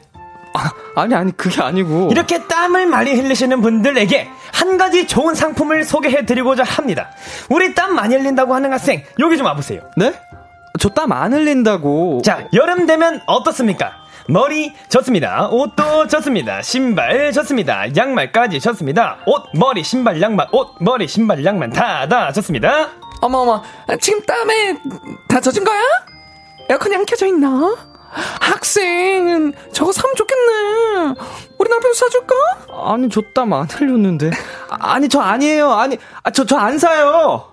[0.54, 2.09] 아, 아니, 아니, 그게 아니고.
[2.11, 7.11] 이렇게 땀을 많이 흘리시는 분들에게 한 가지 좋은 상품을 소개해 드리고자 합니다.
[7.48, 9.83] 우리 땀 많이 흘린다고 하는 학생, 여기 좀 와보세요.
[9.96, 10.12] 네?
[10.78, 12.22] 저 땀 안 흘린다고.
[12.24, 13.92] 자, 여름 되면 어떻습니까?
[14.35, 15.49] 머리 좋습니다.
[15.49, 16.62] 옷도 좋습니다.
[16.62, 17.85] 신발 좋습니다.
[17.97, 19.19] 양말까지 좋습니다.
[19.27, 22.90] 옷, 머리, 신발, 양말, 옷, 머리, 신발, 양말 다, 다 좋습니다.
[23.23, 23.62] 어머 어머
[24.01, 24.77] 지금 땀에
[25.29, 25.83] 다 젖은 거야?
[26.71, 27.77] 에어컨이 안 켜져 있나?
[28.40, 31.14] 학생은 저거 사면 좋겠네.
[31.59, 32.35] 우리 남편 사줄까?
[32.87, 34.31] 아니, 저땀안 흘렸는데.
[34.71, 35.73] 아, 아니, 저 아니에요.
[35.73, 37.53] 아니, 아, 저, 저 안 사요.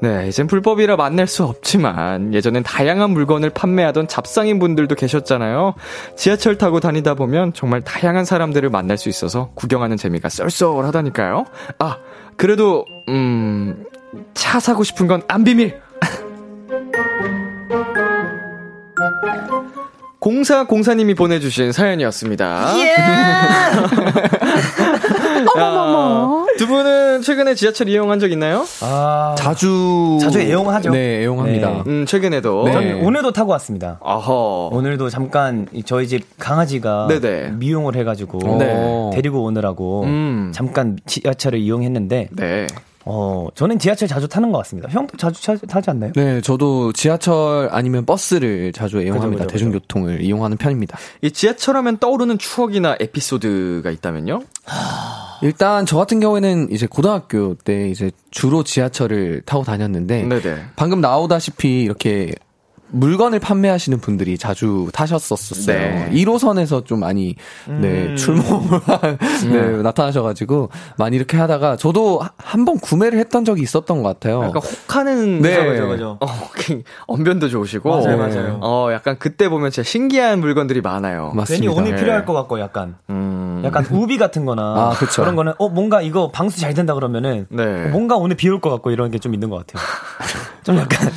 [0.00, 5.74] 네, 이젠 불법이라 만날 수 없지만, 예전엔 다양한 물건을 판매하던 잡상인 분들도 계셨잖아요.
[6.16, 11.46] 지하철 타고 다니다 보면 정말 다양한 사람들을 만날 수 있어서 구경하는 재미가 쏠쏠하다니까요.
[11.80, 11.96] 아,
[12.36, 13.84] 그래도, 음,
[14.34, 15.80] 차 사고 싶은 건 안 비밀!
[20.20, 22.74] 공사 공사님이 보내주신 사연이었습니다.
[22.78, 22.94] 예!
[25.54, 26.46] 어머머머.
[26.58, 28.64] 두 분은 최근에 지하철 이용한 적 있나요?
[28.82, 30.90] 아, 자주 자주 애용하죠.
[30.90, 31.70] 네, 애용합니다.
[31.70, 31.82] 네.
[31.86, 32.64] 음, 최근에도.
[32.64, 32.72] 네.
[32.72, 33.98] 저는 오늘도 타고 왔습니다.
[34.00, 34.70] 어허.
[34.72, 37.50] 오늘도 잠깐 이 저희 집 강아지가 네네.
[37.58, 39.10] 미용을 해가지고 네.
[39.14, 40.50] 데리고 오느라고 음.
[40.54, 42.66] 잠깐 지하철을 이용했는데 네.
[43.10, 44.88] 어 저는 지하철 자주 타는 것 같습니다.
[44.90, 46.12] 형도 자주 차, 타지 않나요?
[46.14, 49.44] 네, 저도 지하철 아니면 버스를 자주 애용합니다.
[49.44, 50.98] 그죠, 그죠, 대중교통을 이용하는 편입니다.
[51.22, 54.40] 이 지하철 하면 떠오르는 추억이나 에피소드가 있다면요?
[55.42, 60.64] 일단 저 같은 경우에는 이제 고등학교 때 이제 주로 지하철을 타고 다녔는데 네네.
[60.76, 62.34] 방금 나오다시피 이렇게
[62.90, 65.76] 물건을 판매하시는 분들이 자주 타셨었어요.
[65.76, 66.08] 네.
[66.12, 67.34] 1호선에서 좀 많이
[67.66, 69.18] 네, 출몰을 한-
[69.50, 74.42] 네, 나타나셔가지고 많이 이렇게 하다가 저도 한 번 구매를 했던 적이 있었던 것 같아요.
[74.44, 75.40] 약간 혹하는.
[75.40, 75.64] 네.
[75.64, 76.18] 그죠, 그죠.
[76.20, 77.88] 어, 그 언변도 좋으시고.
[77.88, 78.58] 맞아요, 맞아요.
[78.62, 81.32] 어, 약간 그때 보면 진짜 신기한 물건들이 많아요.
[81.34, 81.64] 맞습니다.
[81.72, 81.96] 괜히 운이 네.
[81.96, 83.62] 필요할 것 같고 약간 음.
[83.64, 85.24] 약간 우비 같은 거나 아, 그쵸.
[85.24, 87.62] 런 거는 어 뭔가 이거 방수 잘 된다 그러면은 네.
[87.86, 89.82] 어, 뭔가 오늘 비 올 것 같고 이런 게 좀 있는 것 같아요.
[90.64, 91.10] 좀 약간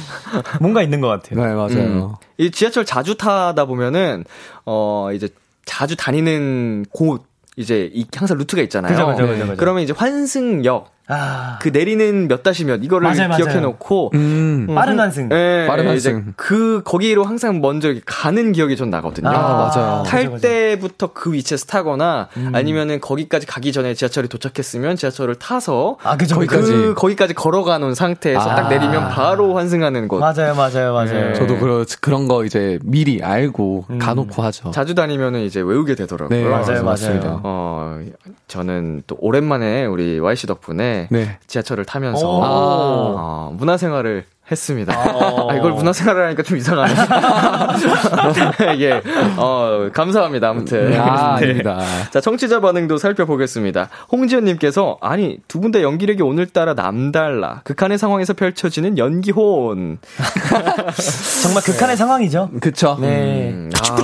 [0.62, 1.40] 뭔가 있는 것 같아요.
[1.46, 1.80] 네, 맞아요.
[1.80, 2.16] 음.
[2.38, 4.26] 이 지하철 자주 타다 보면은,
[4.66, 5.30] 어, 이제
[5.66, 7.24] 자주 다니는 곳,
[7.58, 8.92] 이제 이 항상 루트가 있잖아요.
[8.92, 9.56] 그죠, 그죠, 그죠.
[9.58, 11.60] 그러면 이제 환승역, 아.
[11.62, 13.44] 그 내리는 몇 다시 몇 이거를 맞아요, 맞아요.
[13.44, 14.68] 기억해 놓고 음.
[14.74, 15.30] 빠른 환승.
[15.32, 16.34] 예, 빠른 이제 환승.
[16.38, 19.30] 그 거기로 항상 먼저 가는 기억이 전 나거든요.
[19.30, 20.04] 아, 맞아요.
[20.06, 20.42] 탈 맞아, 맞아.
[20.48, 26.72] 때부터 그 위치에서 타거나 아니면은 거기까지 가기 전에 지하철이 도착했으면 지하철을 타서 아, 그죠, 거기까지.
[26.72, 28.56] 그 거기까지 걸어가 놓은 상태에서 아.
[28.56, 30.20] 딱 내리면 바로 환승하는 곳.
[30.20, 31.30] 맞아요, 맞아요, 맞아요.
[31.30, 31.34] 네.
[31.34, 34.72] 저도 그런 그런 거 이제 미리 알고 가놓고 하죠.
[34.72, 36.38] 자주 다니면은 이제 외우게 되더라고요.
[36.38, 37.26] 네, 맞아요, 맞습니다.
[37.28, 37.42] 맞아요.
[37.44, 38.00] 어,
[38.48, 41.40] 저는 또 오랜만에 우리 Y씨 덕분에 네.
[41.48, 42.42] 지하철을 타면서 오.
[42.44, 44.94] 어, 문화생활을 했습니다.
[45.16, 45.50] 어.
[45.52, 46.94] 아, 이걸 문화생활을 하니까 좀 이상하네.
[48.80, 49.02] 예,
[49.38, 50.50] 어, 감사합니다.
[50.50, 51.00] 아무튼.
[51.00, 51.46] 아, 네.
[51.46, 51.80] 아닙니다.
[52.12, 53.90] 자, 청취자 반응도 살펴보겠습니다.
[54.12, 57.62] 홍지연님께서, 아니, 두 분 다 연기력이 오늘따라 남달라.
[57.64, 60.00] 극한의 상황에서 펼쳐지는 연기혼.
[61.44, 62.50] 정말 극한의 상황이죠.
[62.60, 62.98] 그쵸.
[63.00, 63.52] 네.
[63.52, 63.96] 음, 아,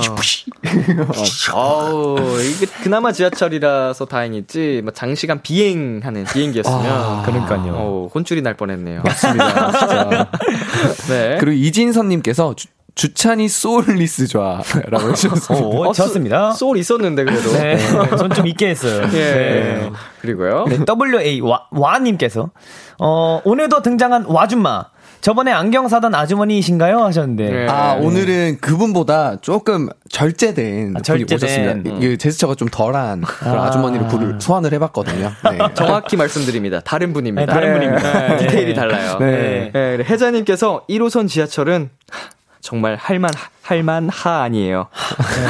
[1.54, 6.86] 아우, 이게 그나마 지하철이라서 다행이지, 뭐 장시간 비행하는 비행기였으면.
[6.86, 7.72] 아, 그러니까요.
[7.74, 9.02] 어, 혼쭐이 날 뻔했네요.
[9.04, 9.72] 맞습니다.
[9.78, 10.30] 진짜.
[11.08, 11.36] 네.
[11.40, 15.54] 그리고 이진선님께서 주, 주찬이 soulless 좌라고 해주셨습니다.
[15.66, 16.50] 오, 어, 좋습니다.
[16.52, 17.52] 소- 소울 있었는데, 그래도.
[17.52, 17.76] 네.
[18.16, 19.02] 전좀 있게 했어요.
[19.12, 19.18] 예.
[19.18, 19.90] 네.
[20.20, 20.64] 그리고요.
[20.68, 22.50] 네, WA 와, 와님께서
[22.98, 24.86] 어, 오늘도 등장한 와줌마.
[25.20, 26.98] 저번에 안경 사던 아주머니이신가요?
[27.04, 27.50] 하셨는데.
[27.50, 27.68] 네.
[27.68, 31.36] 아, 오늘은 그분보다 조금 절제된 아, 분이 절제된.
[31.78, 32.00] 오셨습니다.
[32.00, 33.70] 그 제스처가 좀 덜한 그런 아.
[33.70, 35.32] 주머니를 부를, 소환을 해봤거든요.
[35.50, 35.58] 네.
[35.74, 36.80] 정확히 말씀드립니다.
[36.80, 37.46] 다른 분입니다.
[37.46, 38.28] 네, 다른 분입니다.
[38.28, 39.16] 네, 디테일이 달라요.
[39.18, 39.70] 네.
[39.72, 41.90] 네, 그래, 혜자님께서 1호선 지하철은
[42.60, 43.30] 정말 할만
[43.62, 44.86] 할만하 아니에요.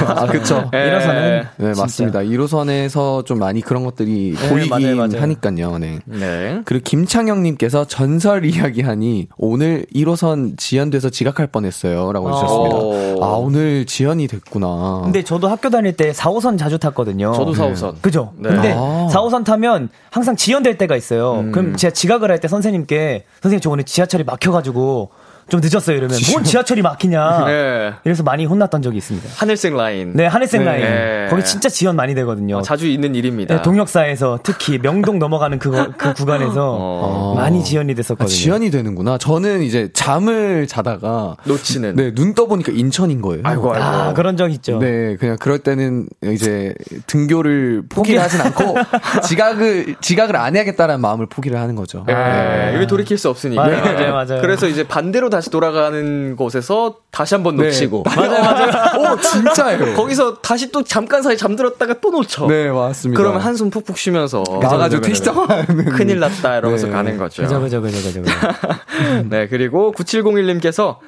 [0.09, 0.69] 아, 그쵸.
[0.73, 0.91] 네.
[0.91, 2.19] 1호선은 네, 맞습니다.
[2.21, 5.23] 1호선에서 좀 많이 그런 것들이 보이긴 맞아요.
[5.23, 5.79] 하니까요.
[5.79, 6.01] 네.
[6.05, 6.61] 네.
[6.65, 12.13] 그리고 김창영님께서 전설 이야기 하니 오늘 1호선 지연돼서 지각할 뻔했어요.
[12.13, 12.77] 라고 해주셨습니다.
[12.77, 13.25] 오.
[13.25, 15.03] 아, 오늘 지연이 됐구나.
[15.05, 17.33] 근데 저도 학교 다닐 때 4호선 자주 탔거든요.
[17.35, 18.03] 저도 4호선.
[18.03, 18.33] 그죠?
[18.37, 18.49] 네.
[18.49, 19.09] 근데 아.
[19.13, 21.45] 4호선 타면 항상 지연될 때가 있어요.
[21.53, 25.11] 그럼 제가 지각을 할 때 선생님께 선생님 저 오늘 지하철이 막혀가지고
[25.49, 27.45] 좀 늦었어요 이러면 뭔 지하철이 막히냐.
[27.49, 27.93] 네.
[28.05, 29.29] 이래서 많이 혼났던 적이 있습니다.
[29.37, 30.13] 하늘색 라인.
[30.15, 30.83] 네, 하늘색 라인.
[30.83, 31.27] 네.
[31.31, 32.59] 거기 진짜 지연 많이 되거든요.
[32.59, 33.57] 어, 자주 있는 일입니다.
[33.57, 37.35] 네, 동역사에서 특히 명동 넘어가는 그, 그 구간에서 어.
[37.35, 38.29] 많이 지연이 아, 됐었거든요.
[38.29, 39.17] 지연이 되는구나.
[39.17, 41.97] 저는 이제 잠을 자다가 놓치는.
[41.97, 43.41] 네, 눈 떠보니까 인천인 거예요.
[43.45, 43.85] 아이고, 아이고.
[43.85, 44.79] 아, 그런 적 있죠.
[44.79, 46.75] 네, 그냥 그럴 때는 이제
[47.07, 48.75] 등교를 포기를 하진 않고
[49.25, 52.05] 지각을 지각을 안 해야겠다라는 마음을 포기를 하는 거죠.
[52.07, 52.75] 네.
[52.77, 53.63] 이게 돌이킬 수 없으니까.
[53.63, 54.41] 맞아요, 맞아요, 맞아요.
[54.43, 57.65] 그래서 이제 반대로 다시 돌아가는 곳에서 다시 한번 네.
[57.65, 58.05] 놓치고.
[58.05, 59.13] 맞아요, 맞아요.
[59.15, 59.95] 오, 진짜예요.
[59.95, 62.47] 거기서 다시 또 잠깐 사이 잠들었다가 또 놓쳐.
[62.47, 63.21] 네, 맞습니다.
[63.21, 66.93] 그러면 한숨 푹푹 쉬면서 나가지고 택시 타고 가는 큰일 났다 이러면서 네.
[66.93, 67.43] 가는 거죠.
[67.43, 68.23] 그죠, 그죠, 그죠.
[68.23, 68.23] 그죠.
[69.29, 70.99] 네, 그리고 9701님께서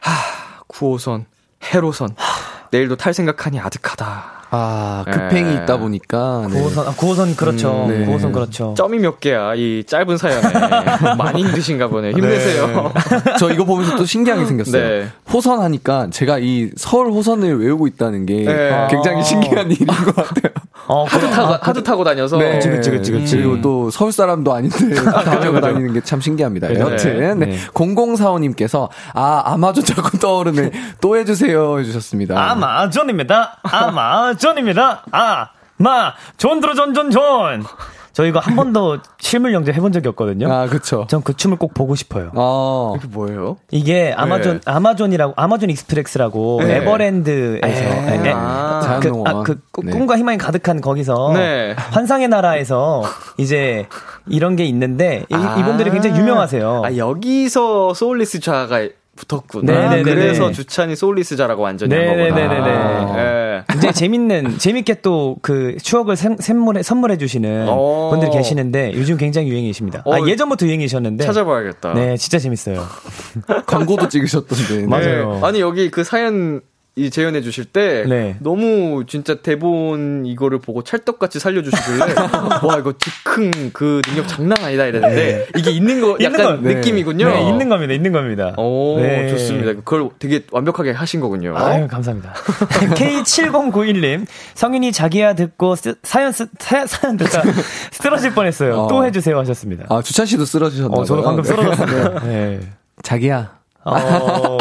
[0.00, 0.12] 하,
[0.68, 1.24] 9호선,
[1.64, 2.14] 해로선.
[2.70, 4.37] 내일도 탈 생각하니 아득하다.
[4.50, 5.62] 아, 급행이 네.
[5.62, 6.62] 있다 보니까 네.
[6.62, 7.86] 9호선, 아, 9호선 그렇죠.
[7.88, 8.06] 네.
[8.06, 8.74] 9호선 그렇죠.
[8.76, 10.48] 점이 몇 개야, 이 짧은 사연에.
[11.18, 12.12] 많이 힘드신가 보네.
[12.12, 12.66] 힘내세요.
[12.94, 13.34] 네.
[13.38, 14.82] 저 이거 보면서 또 신기한 게 생겼어요.
[14.82, 15.08] 네.
[15.32, 18.88] 호선 하니까 제가 이 서울 호선을 외우고 있다는 게 네.
[18.90, 19.22] 굉장히 아.
[19.22, 20.52] 신기한 일인 것 같아요.
[20.86, 22.38] 어, 하드 타고, 하드 타고 다녀서.
[22.38, 22.52] 네.
[22.54, 23.36] 그치, 그치, 그치, 그치.
[23.36, 26.68] 그리고 또 서울 사람도 아닌데 다녀고 다니는 게 참 신기합니다.
[26.68, 26.80] 네.
[26.80, 27.46] 여튼 네.
[27.46, 27.58] 네.
[27.74, 32.50] 0045님께서 아 아마존 자꾸 떠오르네 또 해주세요 해주셨습니다.
[32.50, 33.58] 아마존입니다.
[33.62, 35.02] 아마존입니다.
[35.10, 37.64] 아마 존 들어 존존 존.
[38.18, 40.52] 저 이거 한 번도 실물 영접 해본 적이 없거든요.
[40.52, 41.06] 아 그쵸.
[41.08, 42.32] 전 그 춤을 꼭 보고 싶어요.
[42.34, 42.94] 어.
[42.98, 43.58] 이게 뭐예요?
[43.70, 46.78] 이게 아마존 아마존이라고 아마존 익스프레스라고 네.
[46.78, 47.70] 에버랜드에서 에.
[47.70, 48.98] 에, 에, 아.
[49.00, 49.42] 그, 아.
[49.44, 49.92] 그 꿈- 네.
[49.92, 51.76] 꿈과 희망이 가득한 거기서 네.
[51.76, 53.04] 환상의 나라에서
[53.36, 53.86] 이제
[54.26, 55.56] 이런 게 있는데 이, 아.
[55.60, 56.82] 이분들이 굉장히 유명하세요.
[56.86, 58.80] 아, 여기서 soulless 좌가
[59.14, 59.72] 붙었구나.
[59.72, 60.02] 네네네네.
[60.02, 62.34] 그래서 주찬이 soulless 좌라고 완전히 한 거구나.
[62.34, 63.12] 네네네네네.
[63.66, 63.72] 네.
[63.72, 68.08] 굉장히 재밌는 재밌게 또 그 추억을 샘- 선물해 선물해 주시는 어.
[68.10, 70.02] 분들이 계시는데 요즘 굉장히 유행이십니다.
[70.04, 71.94] 어, 아, 예전부터 유행이셨는데 찾아봐야겠다.
[71.94, 72.84] 네, 진짜 재밌어요.
[73.66, 74.76] 광고도 찍으셨던데.
[74.82, 74.86] 네.
[74.88, 75.34] 맞아요.
[75.34, 75.40] 네.
[75.46, 76.60] 아니 여기 그 사연
[76.98, 78.36] 이 재연해 주실 때 네.
[78.40, 82.14] 너무 진짜 대본 이거를 보고 찰떡같이 살려 주시길래
[82.66, 86.74] 와 이거 즉흥 그 능력 장난 아니다 이랬는데 이게 있는 거 있는 약간 거, 네.
[86.74, 87.28] 느낌이군요.
[87.28, 87.92] 네, 있는 겁니다.
[87.94, 88.54] 있는 겁니다.
[88.56, 89.28] 오 네.
[89.28, 89.72] 좋습니다.
[89.84, 91.56] 그걸 되게 완벽하게 하신 거군요.
[91.56, 92.34] 아유, 감사합니다.
[92.96, 97.42] K7091 님, 성인이 자기야 듣고 쓰- 사연, 쓰, 사, 사연 듣다
[97.92, 98.74] 쓰러질 뻔했어요.
[98.74, 98.88] 어.
[98.88, 99.84] 또 해 주세요 하셨습니다.
[99.88, 101.00] 아 주찬 씨도 쓰러지셨나요?
[101.00, 101.48] 어, 저도 방금 네.
[101.48, 102.20] 쓰러졌습니다.
[102.24, 102.60] 네.
[103.02, 103.57] 자기야.
[103.90, 104.58] 어,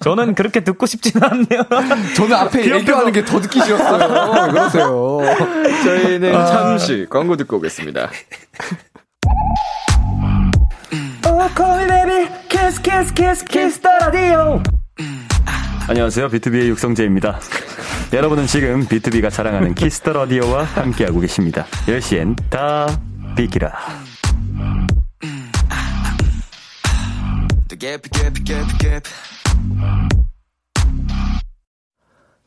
[0.00, 1.62] 저는 그렇게 듣고 싶지는 않네요.
[2.16, 4.32] 저는 앞에 얘기하는 게 더 듣기 싫었어요.
[4.46, 5.20] 왜 그러세요.
[5.84, 6.46] 저희는 아.
[6.46, 8.08] 잠시 광고 듣고 오겠습니다.
[15.88, 16.28] 안녕하세요.
[16.28, 17.40] 비투비의 육성재입니다.
[18.12, 21.66] 여러분은 지금 비투비가 자랑하는 키스 더 라디오와 함께하고 계십니다.
[21.86, 22.86] 10시엔 다
[23.36, 23.72] 비키라.
[27.80, 29.08] Gap, gap, gap, gap.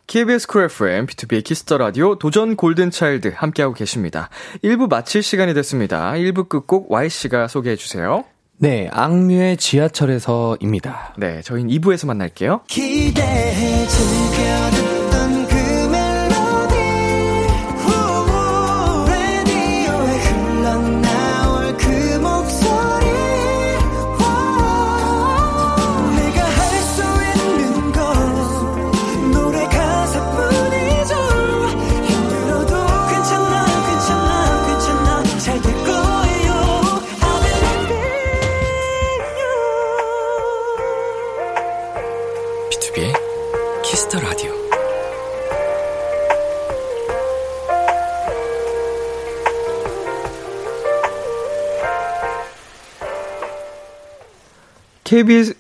[0.06, 4.30] KBS 쿨 FM, 비투비의 키스 더 라디오, 도전 골든차일드 함께하고 계십니다.
[4.64, 6.12] 1부 마칠 시간이 됐습니다.
[6.12, 8.24] 1부 끝곡 Y씨가 소개해주세요.
[8.58, 11.16] 네, 악뮤의 지하철에서입니다.
[11.18, 12.62] 네, 저희는 2부에서 만날게요.
[12.68, 14.93] 기대해 즐겨
[55.14, 55.54] KBS,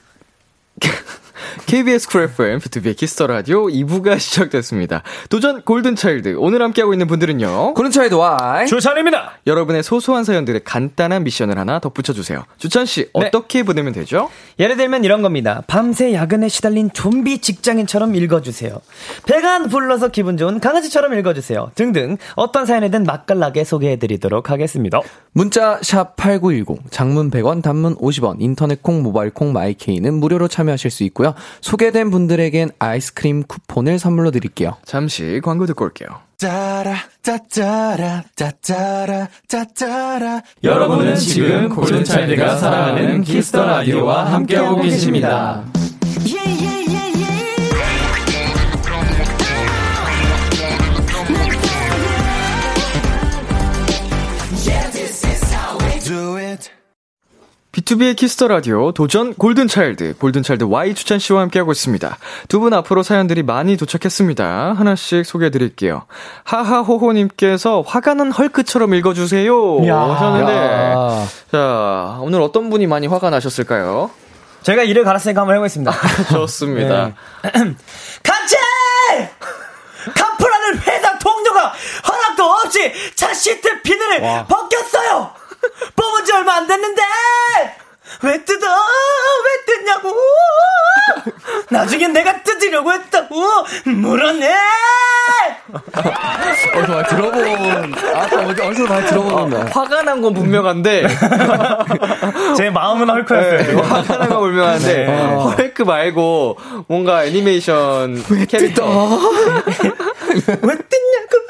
[1.73, 5.01] KBS 쿨 FM, 비투비의 키스 더 라디오 2부가 시작됐습니다.
[5.29, 6.35] 도전 골든차일드.
[6.37, 7.73] 오늘 함께하고 있는 분들은요.
[7.73, 8.67] 골든차일드 Y.
[8.67, 9.39] 주찬입니다.
[9.47, 12.43] 여러분의 소소한 사연들의 간단한 미션을 하나 덧붙여주세요.
[12.59, 13.09] 주찬씨, 네.
[13.13, 14.29] 어떻게 보내면 되죠?
[14.59, 15.63] 예를 들면 이런 겁니다.
[15.65, 18.79] 밤새 야근에 시달린 좀비 직장인처럼 읽어주세요.
[19.25, 21.71] 배가 불러서 기분 좋은 강아지처럼 읽어주세요.
[21.73, 25.01] 등등 어떤 사연이든 맛깔나게 소개해드리도록 하겠습니다.
[25.31, 31.33] 문자 샵8910 장문 100원 단문 50원 인터넷 콩 모바일 콩 마이케이는 무료로 참여하실 수 있고요.
[31.63, 34.75] 소개된 분들에겐 아이스크림 쿠폰을 선물로 드릴게요.
[34.83, 36.09] 잠시 광고 듣고 올게요.
[36.37, 45.63] 짜라 짜짜라 짜짜라 짜짜라 여러분은 지금 골든차일드가 사랑하는 키스 더 라디오와 함께하고 계십니다.
[56.05, 56.69] Do it
[57.73, 62.17] 비투비의 키스 더 라디오 도전 골든차일드 골든차일드 Y 주찬 씨와 함께하고 있습니다.
[62.47, 64.73] 두 분 앞으로 사연들이 많이 도착했습니다.
[64.77, 66.03] 하나씩 소개해 드릴게요.
[66.43, 69.87] 하하호호님께서 화가 난 헐크처럼 읽어주세요.
[69.87, 69.97] 야.
[69.97, 71.25] 하셨는데 야.
[71.51, 74.11] 자 오늘 어떤 분이 많이 화가 나셨을까요?
[74.61, 75.91] 저희가 이를 갈았으니까 한번 해보겠습니다.
[76.31, 77.11] 좋습니다.
[78.21, 78.55] 같이!
[80.15, 81.73] 카풀하는 회사 동료가
[82.07, 85.31] 허락도 없이 차 시트 비늘을 벗겼어요!
[85.95, 87.01] 뽑은 지 얼마 안 됐는데!
[88.21, 88.67] 왜 뜯어?
[88.67, 90.13] 왜 뜯냐고!
[91.69, 93.35] 나중에 내가 뜯으려고 했다고!
[93.85, 94.55] 물었네!
[96.75, 99.71] 어디서 많이 들어본, 아까 어디- 어디서 많이 들어본 건데.
[99.71, 101.07] 화가 난 건 분명한데
[102.57, 103.77] 제 마음은 네, 헐크였어요.
[103.81, 105.05] 화가 난 건 분명한데
[105.57, 111.42] 헐크 말고 뭔가 애니메이션 캐릭터 왜 뜯냐고!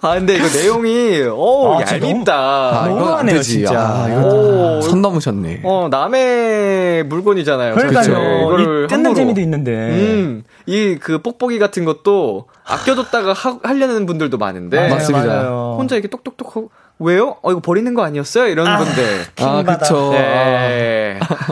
[0.00, 2.34] 아 근데 이거 내용이 어 아, 얄밉다.
[2.34, 3.42] 아, 너무하네요.
[3.42, 3.78] 진짜.
[3.80, 5.60] 아, 오, 선 넘으셨네.
[5.64, 7.74] 어, 남의 물건이잖아요.
[7.74, 8.40] 그러니까요.
[8.42, 9.14] 이거를 이 뜯는 함부로.
[9.14, 9.70] 재미도 있는데.
[9.72, 14.76] 음, 이 그 뽁뽁이 같은 것도 아껴뒀다가 하, 하려는 분들도 많은데.
[14.78, 15.26] 맞아요, 맞습니다.
[15.26, 15.76] 맞아요.
[15.78, 17.36] 혼자 이렇게 똑똑똑 하고, 왜요?
[17.42, 18.46] 어, 이거 버리는 거 아니었어요?
[18.46, 19.04] 이런 분들.
[19.40, 19.78] 아, 킹받아.
[19.78, 20.10] 그쵸.
[20.12, 21.18] 네.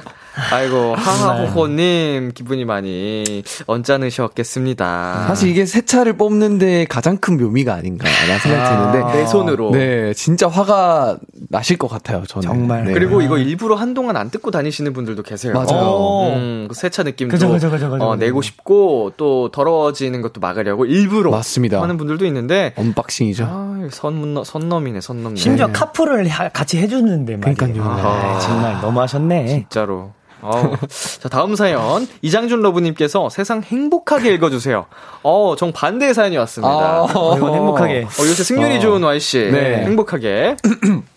[0.52, 5.24] 아이고, 하하호호님, 기분이 많이 언짢으셨겠습니다.
[5.28, 9.18] 사실 이게 새 차를 뽑는데 가장 큰 묘미가 아닌가라는 생각이 드는데.
[9.18, 9.70] 내 손으로.
[9.70, 12.48] 네, 진짜 화가 나실 것 같아요, 저는.
[12.48, 12.84] 정말.
[12.84, 12.92] 네.
[12.92, 15.52] 그리고 이거 일부러 한동안 안 뜯고 다니시는 분들도 계세요.
[15.52, 16.32] 맞아요.
[16.34, 18.16] 음, 그 세차 느낌도 그죠, 그죠, 그죠, 그죠, 어.
[18.16, 21.80] 내고 싶고 또 더러워지는 것도 막으려고 일부러 맞습니다.
[21.80, 23.44] 하는 분들도 있는데 unboxing이죠.
[23.48, 25.36] 아, 선, 선 넘네, 선 넘네.
[25.38, 27.54] 심지어 카풀을 하- 같이 해주는데 말이에요.
[27.56, 27.84] 그러니까요.
[27.88, 29.46] 아, 정말 너무하셨네.
[29.46, 30.12] 진짜로.
[30.42, 30.76] 아우.
[31.20, 32.06] 자, 다음 사연.
[32.22, 34.86] 이장준 러브님께서 세상 행복하게 읽어주세요.
[35.22, 36.72] 어, 정 반대의 사연이 왔습니다.
[36.72, 38.02] 아, 어, 이건 행복하게.
[38.04, 38.80] 어, 요새 승률이 어.
[38.80, 39.38] 좋은 Y씨.
[39.50, 39.84] 네.
[39.84, 40.56] 행복하게.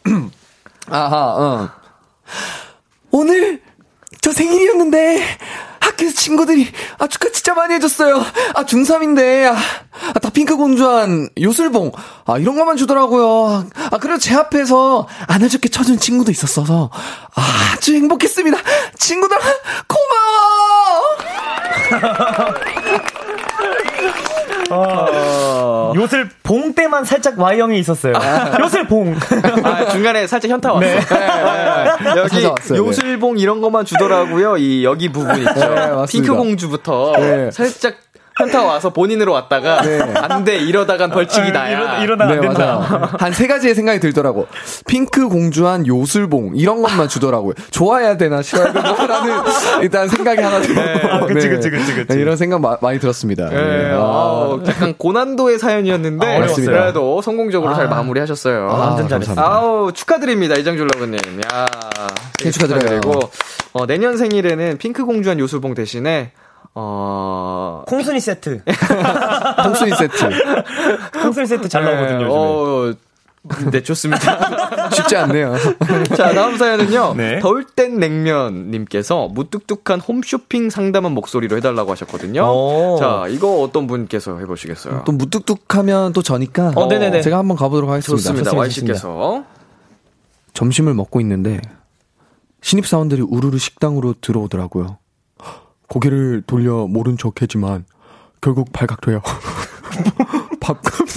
[0.89, 1.69] 아하, 응.
[3.11, 3.61] 오늘
[4.21, 5.21] 저 생일이었는데
[5.93, 8.23] 학교에서 친구들이 아 축하 진짜 많이 해줬어요.
[8.55, 9.55] 아 중3인데 아,
[10.13, 11.91] 아, 다 핑크 공주한 요술봉
[12.25, 13.67] 아 이런 것만 주더라고요.
[13.91, 16.89] 아 그래도 제 앞에서 안아줄게 쳐준 친구도 있었어서
[17.35, 18.57] 아주 행복했습니다.
[18.97, 19.37] 친구들
[19.87, 21.03] 고마워.
[25.95, 28.13] 요술 봉 때만 살짝 Y형이 있었어요.
[28.59, 29.15] 요술 봉.
[29.63, 30.85] 아, 중간에 살짝 현타 왔어.
[30.85, 30.95] 네.
[30.95, 32.09] 네, 네.
[32.17, 32.77] 여기 찾아왔어요, 네.
[32.77, 34.57] 요술봉 이런 것만 주더라고요.
[34.57, 35.53] 이 여기 부분 있죠.
[35.53, 36.05] 네.
[36.09, 37.51] 핑크 공주부터 네.
[37.51, 37.95] 살짝
[38.37, 39.81] 현타 와서 본인으로 왔다가
[40.15, 41.77] 안돼 이러다간 벌칙이 나야.
[41.77, 43.11] 이러다, 이러다 안 된다.
[43.19, 44.47] 한 세 가지의 생각이 들더라고.
[44.87, 47.53] 핑크 공주한 요술봉 이런 것만 주더라고요.
[47.71, 49.35] 좋아야 되나 싫어야 되나라는
[49.81, 50.81] 일단 생각이 하나 들고.
[51.09, 52.07] 아, 그치, 그치, 그치, 그치.
[52.15, 53.49] 네, 이런 생각 마- 많이 들었습니다.
[53.51, 53.91] 예, 네.
[53.93, 53.97] 아.
[53.97, 56.45] 아, 약간 고난도의 사연이었는데 아.
[56.55, 58.69] 그래도 성공적으로 잘 마무리하셨어요.
[58.69, 59.35] 아, 완전 잘했어.
[59.35, 59.43] 감사합니다.
[59.67, 61.19] 아우 축하드립니다 이장준 러브님.
[61.53, 61.65] 야.
[62.51, 63.19] 축하드리고
[63.73, 66.31] 어, 내년 생일에는 핑크 공주한 요술봉 대신에
[66.75, 67.83] 어.
[67.87, 68.63] 콩순이 세트.
[69.63, 70.29] 통순이 세트.
[71.21, 72.25] 콩순이 세트 잘 나오거든요.
[72.25, 72.29] 요즘에.
[72.31, 72.93] 어,
[73.71, 74.89] 네 좋습니다.
[74.95, 75.53] 쉽지 않네요.
[76.15, 77.13] 자 다음 사연은요.
[77.15, 77.39] 네.
[77.39, 82.43] 더울 땐 냉면님께서 무뚝뚝한 홈쇼핑 상담한 목소리로 해달라고 하셨거든요.
[82.43, 82.97] 오.
[82.99, 85.03] 자 이거 어떤 분께서 해보시겠어요?
[85.05, 87.21] 또 무뚝뚝하면 또 저니까 어, 네네네.
[87.21, 88.15] 제가 한번 가보도록 하겠습니다.
[88.17, 88.43] 좋습니다.
[88.51, 89.43] 좋습니다, Y 씨께서
[90.53, 91.59] 점심을 먹고 있는데
[92.61, 94.99] 신입사원들이 우르르 식당으로 들어오더라고요.
[95.97, 97.85] 고개를 돌려 모른 척했지만
[98.41, 99.21] 결국 발각돼요.
[100.59, 101.07] 밥값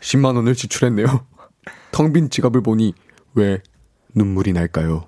[0.00, 1.06] 10만 원을 지출했네요.
[1.92, 2.94] 텅 빈 지갑을 보니
[3.34, 3.58] 왜
[4.14, 5.06] 눈물이 날까요?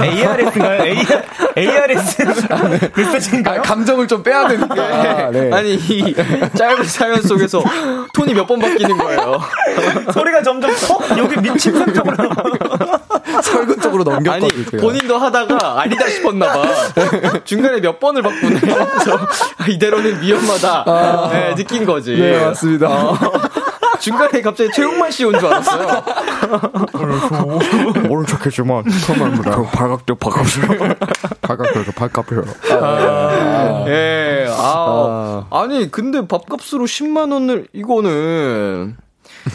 [0.00, 0.82] ARS인가요?
[0.82, 1.22] AR,
[1.58, 2.16] ARS
[2.96, 3.60] 메시지인가요?
[3.62, 5.30] 감정을 좀 빼야 되니까.
[5.30, 5.52] 네.
[5.52, 6.14] 아니 이
[6.56, 7.62] 짧은 사연 속에서
[8.14, 9.40] 톤이 몇 번 바뀌는 거예요.
[10.14, 11.18] 소리가 점점 어?
[11.18, 12.30] 여기 미친 쪽으로
[13.44, 14.64] 설근 쪽으로 아니 넘겼거든요.
[14.70, 14.82] 제가.
[14.82, 16.62] 본인도 하다가 아니다 싶었나 봐.
[17.44, 18.60] 중간에 몇 번을 바꾸네.
[18.60, 19.18] 그래서
[19.68, 21.28] 이대로는 위험하다.
[21.32, 22.16] 네, 느낀 거지.
[22.16, 22.88] 네, 맞습니다.
[22.88, 23.16] 어,
[24.00, 26.02] 중간에 갑자기 최용만 씨 온 줄 알았어요.
[28.08, 29.62] 모른 척했지만 정말입니다.
[29.70, 30.94] 발각돼 발각돼요.
[31.42, 31.84] 발각돼요.
[31.96, 32.42] 발각돼요.
[33.88, 34.46] 예.
[34.50, 38.96] 아, 아니 근데 밥값으로 10만 원을 이거는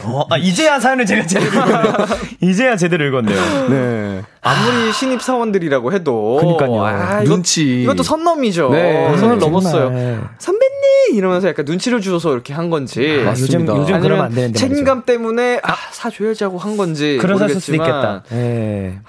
[0.04, 1.94] 어, 아, 이제야 사연을 제가 제대로 읽었네요.
[2.42, 3.70] 이제야 제대로 읽었네요.
[3.70, 4.22] 네.
[4.42, 6.84] 아무리 신입 사원들이라고 해도 그러니까요.
[6.86, 7.84] 아, 이거, 눈치.
[7.84, 8.70] 이것도 선 넘이죠.
[8.70, 9.06] 네.
[9.18, 9.40] 선을 정말.
[9.40, 10.30] 넘었어요.
[10.38, 13.76] 선배님 이러면서 약간 눈치를 주셔서 이렇게 한 건지 아, 요즘, 맞습니다.
[13.78, 14.60] 요즘 그러면 안 되는데.
[14.60, 18.24] 책임감 때문에 아 사 줘야지 하고 한 건지 그러셨을 수도 모르겠지만 있겠다.
[18.38, 19.00] 예.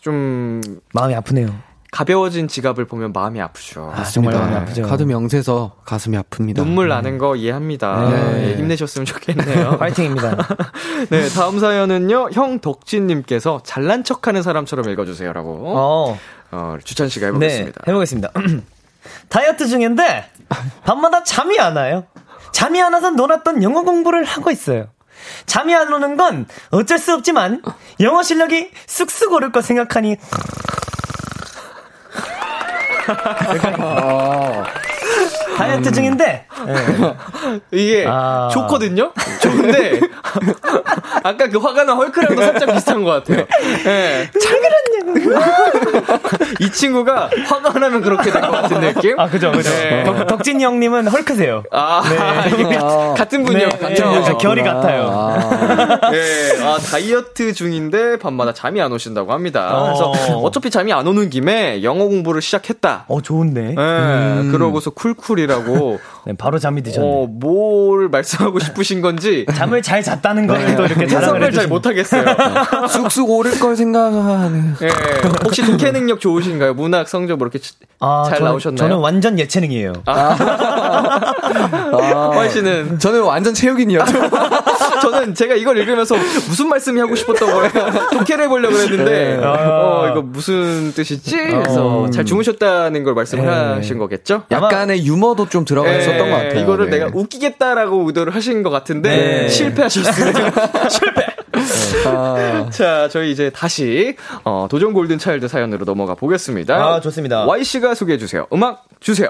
[0.00, 0.60] 좀
[0.94, 1.54] 마음이 아프네요.
[1.90, 3.92] 가벼워진 지갑을 보면 마음이 아프죠.
[3.94, 4.82] 아, 정말 마음이 아프죠.
[4.82, 6.54] 카드 명세서 가슴이 아픕니다.
[6.54, 8.08] 눈물 나는 거 이해합니다.
[8.10, 8.50] 네.
[8.52, 9.76] 예, 힘내셨으면 좋겠네요.
[9.78, 10.36] 파이팅입니다.
[11.10, 12.30] 네, 다음 사연은요.
[12.32, 16.18] 형 덕진님께서 잘난 척하는 사람처럼 읽어주세요라고 어.
[16.52, 17.80] 어, 주찬 씨가 네, 해보겠습니다.
[17.88, 18.30] 해보겠습니다.
[19.28, 20.26] 다이어트 중인데
[20.84, 22.04] 밤마다 잠이 안 와요.
[22.52, 24.88] 잠이 안 와서 놀았던 영어 공부를 하고 있어요.
[25.46, 27.62] 잠이 안 오는 건 어쩔 수 없지만
[28.00, 30.16] 영어 실력이 쑥쑥 오를 거 생각하니
[33.14, 34.64] 그러니까, 어,
[35.60, 36.46] 다이어트 중인데
[37.72, 38.48] 이게 아.
[38.52, 39.12] 좋거든요.
[39.42, 40.00] 좋은데
[41.22, 43.46] 아까 그 화가 난 헐크랑도 살짝 비슷한 것 같아요.
[43.86, 44.30] 예.
[46.60, 49.18] 이 친구가 화가 나면 그렇게 될 것 같은 느낌?
[49.18, 50.04] 아 그죠 그죠 네.
[50.04, 51.64] 덕, 덕진이 형님은 헐크세요.
[51.72, 52.02] 아,
[52.46, 52.76] 이게
[53.16, 53.68] 같은 분이요.
[53.68, 54.38] 네, 같은 네, 분이요.
[54.38, 55.08] 결이 같아요.
[55.12, 59.82] 아, 예, 아, 다이어트 중인데 밤마다 잠이 안 오신다고 합니다.
[59.84, 60.42] 그래서 어.
[60.42, 63.04] 어차피 잠이 안 오는 김에 영어 공부를 시작했다.
[63.08, 63.74] 어 좋은데.
[63.78, 67.06] 예, 그러고서 쿨쿨이 라고 네, 바로 잠이 드셨네.
[67.06, 72.24] 어, 뭘 말씀하고 싶으신 건지 잠을 잘 잤다는 거를 또 이렇게 자랑을 해석을 잘 못하겠어요.
[72.88, 74.74] 쑥쑥 오를 걸 생각하는.
[74.82, 74.88] 예,
[75.44, 76.74] 혹시 독해 능력 좋으신가요?
[76.74, 77.58] 문학 성적 뭐 이렇게
[78.00, 78.76] 아, 잘 저는- 나오셨나요?
[78.78, 79.92] 저는 완전 예체능이에요.
[82.32, 84.12] 화이 씨는 저는 완전 체육인이었죠.
[85.00, 87.70] 저는 제가 이걸 읽으면서 무슨 말씀이 하고 싶었던 거예요.
[88.12, 89.44] 독해를 해보려고 했는데 네.
[89.44, 91.36] 어 이거 무슨 뜻이지?
[91.36, 94.44] 그래서 잘 주무셨다는 걸 말씀하신 거겠죠?
[94.50, 96.54] 약간의 유머도 좀 들어가 있었던 것 같아요.
[96.54, 96.60] 네.
[96.60, 96.98] 이거를 네.
[96.98, 99.48] 내가 웃기겠다라고 의도를 하신 것 같은데 네.
[99.48, 100.32] 실패하셨어요.
[100.88, 101.26] 실패.
[102.06, 106.74] 아, 자, 저희 이제 다시 어, 도전 골든 차일드 사연으로 넘어가 보겠습니다.
[106.74, 107.44] 아, 좋습니다.
[107.44, 108.46] Y 씨가 소개해 주세요.
[108.52, 109.28] 음악 주세요.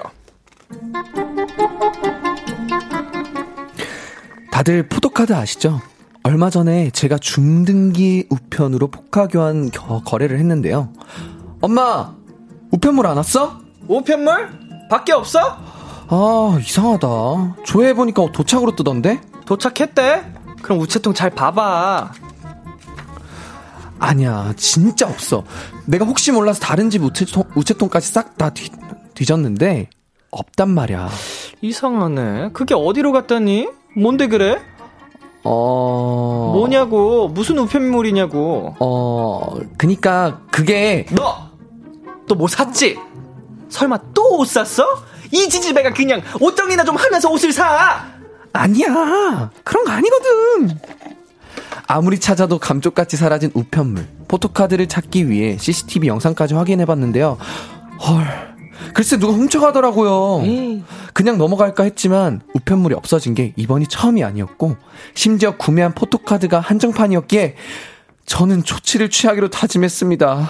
[4.51, 5.79] 다들 포토카드 아시죠?
[6.23, 10.93] 얼마 전에 제가 중등기 우편으로 포카 교환 겨- 거래를 했는데요.
[11.61, 12.13] 엄마,
[12.71, 13.59] 우편물 안 왔어?
[13.87, 14.87] 우편물?
[14.89, 15.39] 밖에 없어?
[16.09, 17.07] 아, 이상하다.
[17.65, 19.21] 조회해보니까 도착으로 뜨던데?
[19.45, 20.33] 도착했대.
[20.61, 22.11] 그럼 우체통 잘 봐봐.
[23.99, 25.43] 아니야, 진짜 없어.
[25.85, 28.51] 내가 혹시 몰라서 다른 집 우체통, 우체통까지 싹 다
[29.13, 29.89] 뒤졌는데,
[30.31, 31.09] 없단 말이야.
[31.61, 32.51] 이상하네.
[32.53, 33.67] 그게 어디로 갔다니?
[33.95, 34.59] 뭔데 그래?
[35.43, 36.51] 어.
[36.55, 37.27] 뭐냐고.
[37.29, 38.75] 무슨 우편물이냐고.
[38.79, 41.49] 어, 그니까, 그게, 너!
[42.27, 42.97] 또 뭐 샀지?
[43.69, 44.85] 설마 또 옷 샀어?
[45.33, 48.05] 이 지지배가 그냥 옷 정리나 좀 하면서 옷을 사!
[48.53, 49.49] 아니야.
[49.63, 50.77] 그런 거 아니거든.
[51.87, 54.07] 아무리 찾아도 감쪽같이 사라진 우편물.
[54.27, 57.37] 포토카드를 찾기 위해 CCTV 영상까지 확인해봤는데요.
[58.07, 58.51] 헐.
[58.93, 60.43] 글쎄 누가 훔쳐가더라고요.
[61.13, 64.75] 그냥 넘어갈까 했지만 우편물이 없어진 게 이번이 처음이 아니었고
[65.13, 67.55] 심지어 구매한 포토카드가 한정판이었기에
[68.25, 70.49] 저는 조치를 취하기로 다짐했습니다.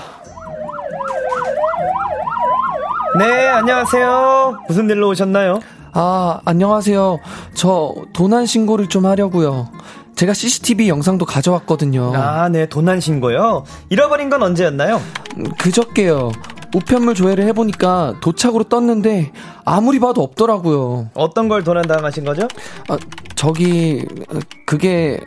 [3.18, 4.60] 네, 안녕하세요.
[4.68, 5.60] 무슨 일로 오셨나요?
[5.94, 7.20] 아, 안녕하세요.
[7.54, 9.70] 저 도난 신고를 좀 하려고요.
[10.16, 12.14] 제가 CCTV 영상도 가져왔거든요.
[12.16, 13.66] 아, 네, 도난 신고요.
[13.90, 15.02] 잃어버린 건 언제였나요?
[15.38, 16.32] 음, 그저께요.
[16.74, 19.32] 우편물 조회를 해보니까 도착으로 떴는데
[19.66, 21.10] 아무리 봐도 없더라고요.
[21.14, 22.48] 어떤 걸 도난 당하신 거죠?
[22.88, 22.98] 아,
[23.36, 25.20] 저기 어, 그게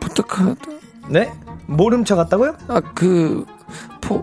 [0.00, 0.56] 포토카드
[1.08, 1.32] 네?
[1.66, 2.56] 뭘 훔쳐갔다고요?
[2.68, 3.44] 아 그
[4.00, 4.22] 포,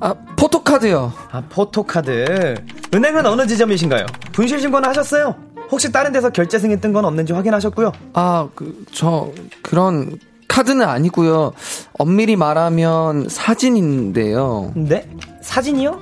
[0.00, 1.12] 아 포토카드요.
[1.30, 2.54] 아, 포토카드.
[2.94, 4.06] 은행은 어느 지점이신가요?
[4.32, 5.34] 분실 신고는 하셨어요?
[5.70, 7.92] 혹시 다른 데서 결제 승인 뜬 건 없는지 확인하셨고요?
[8.14, 9.30] 아 그 저
[9.62, 11.52] 그런 카드는 아니고요.
[11.98, 14.72] 엄밀히 말하면 사진인데요.
[14.74, 15.08] 네?
[15.42, 16.00] 사진이요?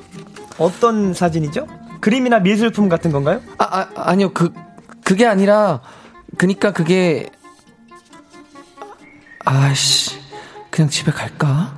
[0.58, 1.66] 어떤 사진이죠?
[2.00, 3.40] 그림이나 미술품 같은 건가요?
[3.58, 4.52] 아, 아 아니요 그
[5.04, 5.80] 그게 아니라
[6.36, 7.28] 그니까 그게
[9.44, 10.18] 아씨
[10.70, 11.74] 그냥 집에 갈까?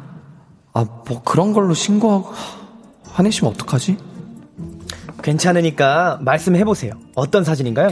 [0.73, 2.33] 아 뭐 그런 걸로 신고하고
[3.11, 3.97] 화내시면 어떡하지?
[5.23, 6.93] 괜찮으니까 말씀해 보세요.
[7.17, 7.89] 어떤 사진인가요?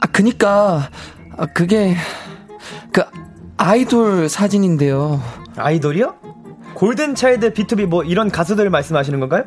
[0.00, 0.90] 아 그니까
[1.36, 1.96] 아 그게
[2.92, 3.02] 그
[3.56, 5.20] 아이돌 사진인데요.
[5.56, 6.14] 아이돌이요?
[6.80, 9.44] 골든차일드, B2B 뭐 이런 가수들 말씀하시는 건가요?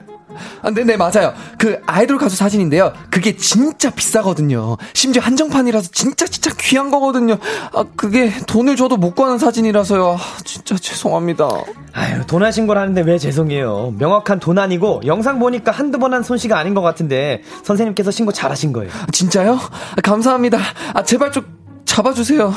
[0.62, 1.34] 아, 네네, 맞아요.
[1.58, 2.94] 그 아이돌 가수 사진인데요.
[3.10, 4.78] 그게 진짜 비싸거든요.
[4.94, 7.38] 심지어 한정판이라서 진짜 진짜 귀한 거거든요.
[7.74, 10.12] 아, 그게 돈을 줘도 못 구하는 사진이라서요.
[10.12, 11.50] 아, 진짜 죄송합니다.
[11.94, 13.96] 아유, 도난 신고를 하는데 왜 죄송해요.
[13.98, 18.92] 명확한 도난이고, 영상 보니까 한두 번 한 손씨가 아닌 것 같은데, 선생님께서 신고 잘하신 거예요.
[18.94, 19.54] 아, 진짜요?
[19.56, 20.60] 아, 감사합니다.
[20.94, 21.44] 아, 제발 좀
[21.86, 22.54] 잡아주세요.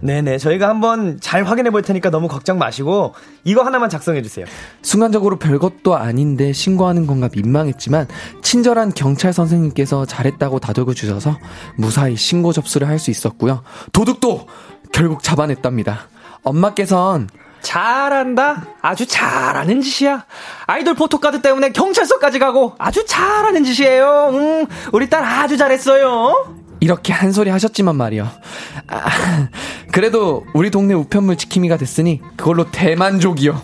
[0.00, 4.44] 네네, 저희가 한번 잘 확인해 볼 테니까 너무 걱정 마시고, 이거 하나만 작성해 주세요.
[4.82, 8.06] 순간적으로 별것도 아닌데 신고하는 건가 민망했지만
[8.42, 11.38] 친절한 경찰 선생님께서 잘했다고 다독여 주셔서
[11.76, 13.62] 무사히 신고 접수를 할 수 있었고요.
[13.92, 14.46] 도둑도
[14.92, 16.08] 결국 잡아냈답니다.
[16.42, 17.28] 엄마께선
[17.60, 18.64] 잘한다.
[18.80, 20.24] 아주 잘하는 짓이야.
[20.66, 24.30] 아이돌 포토카드 때문에 경찰서까지 가고 아주 잘하는 짓이에요.
[24.32, 26.54] 음, 우리 딸 아주 잘했어요.
[26.80, 28.28] 이렇게 한 소리 하셨지만 말이요.
[28.88, 29.00] 아,
[29.96, 33.58] 그래도 우리 동네 우편물 지킴이가 됐으니 그걸로 대만족이요.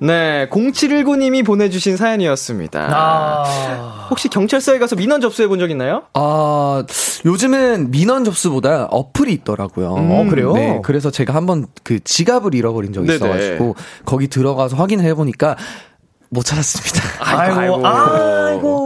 [0.00, 2.88] 네, 0719님이 보내주신 사연이었습니다.
[2.92, 4.06] 아.
[4.10, 6.02] 혹시 경찰서에 가서 민원 접수해 본 적 있나요?
[6.14, 6.82] 아,
[7.24, 9.92] 요즘은 민원 접수보다 어플이 있더라고요.
[9.92, 10.54] 어, 그래요?
[10.54, 13.16] 네, 그래서 제가 한번 그 지갑을 잃어버린 적이 네네.
[13.16, 15.54] 있어가지고 거기 들어가서 확인을 해보니까
[16.30, 17.00] 못 찾았습니다.
[17.20, 18.85] 아이고, 아이고.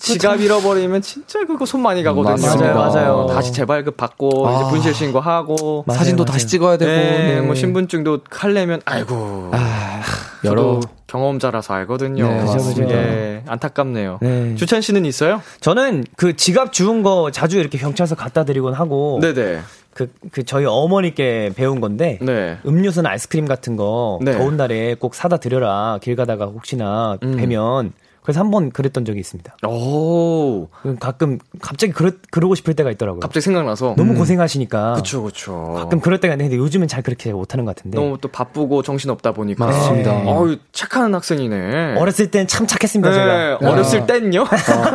[0.00, 2.32] 지갑 잃어버리면 진짜 그거 손 많이 가거든요.
[2.32, 2.72] 맞습니다.
[2.74, 3.26] 맞아요, 맞아요.
[3.26, 4.56] 다시 재발급 받고 아.
[4.56, 6.32] 이제 분실 신고하고 맞아요, 사진도 맞아요.
[6.32, 6.90] 다시 찍어야 되고.
[6.90, 7.40] 네, 네.
[7.42, 9.50] 뭐 신분증도 할려면 아이고.
[9.52, 10.00] 아,
[10.44, 12.26] 여러 경험자라서 알거든요.
[12.26, 12.82] 네, 그죠, 그죠.
[12.90, 14.18] 예, 안타깝네요.
[14.22, 14.54] 네.
[14.56, 15.42] 주찬 씨는 있어요?
[15.60, 19.60] 저는 그 지갑 주운 거 자주 이렇게 경찰서 갖다 드리곤 하고, 네네.
[19.92, 22.56] 그, 그 저희 어머니께 배운 건데, 네.
[22.64, 24.32] 음료수나 아이스크림 같은 거 네.
[24.32, 25.98] 더운 날에 꼭 사다 드려라.
[26.00, 27.36] 길 가다가 혹시나 음.
[27.36, 27.92] 뵈면.
[28.22, 29.56] 그래서 한 번 그랬던 적이 있습니다.
[29.66, 30.68] 오,
[30.98, 33.20] 가끔 갑자기 그러, 그러고 싶을 때가 있더라고요.
[33.20, 33.94] 갑자기 생각나서.
[33.96, 34.94] 너무 고생하시니까.
[34.94, 35.74] 그쵸, 그쵸.
[35.76, 37.96] 가끔 그럴 때가 있는데 요즘은 잘 그렇게 못하는 것 같은데.
[37.98, 39.64] 너무 또 바쁘고 정신 없다 보니까.
[39.66, 40.12] 맞습니다.
[40.26, 41.94] 어유 착한 학생이네.
[41.96, 43.58] 어렸을 땐 참 착했습니다, 네, 제가.
[43.70, 44.44] 어렸을 땐요?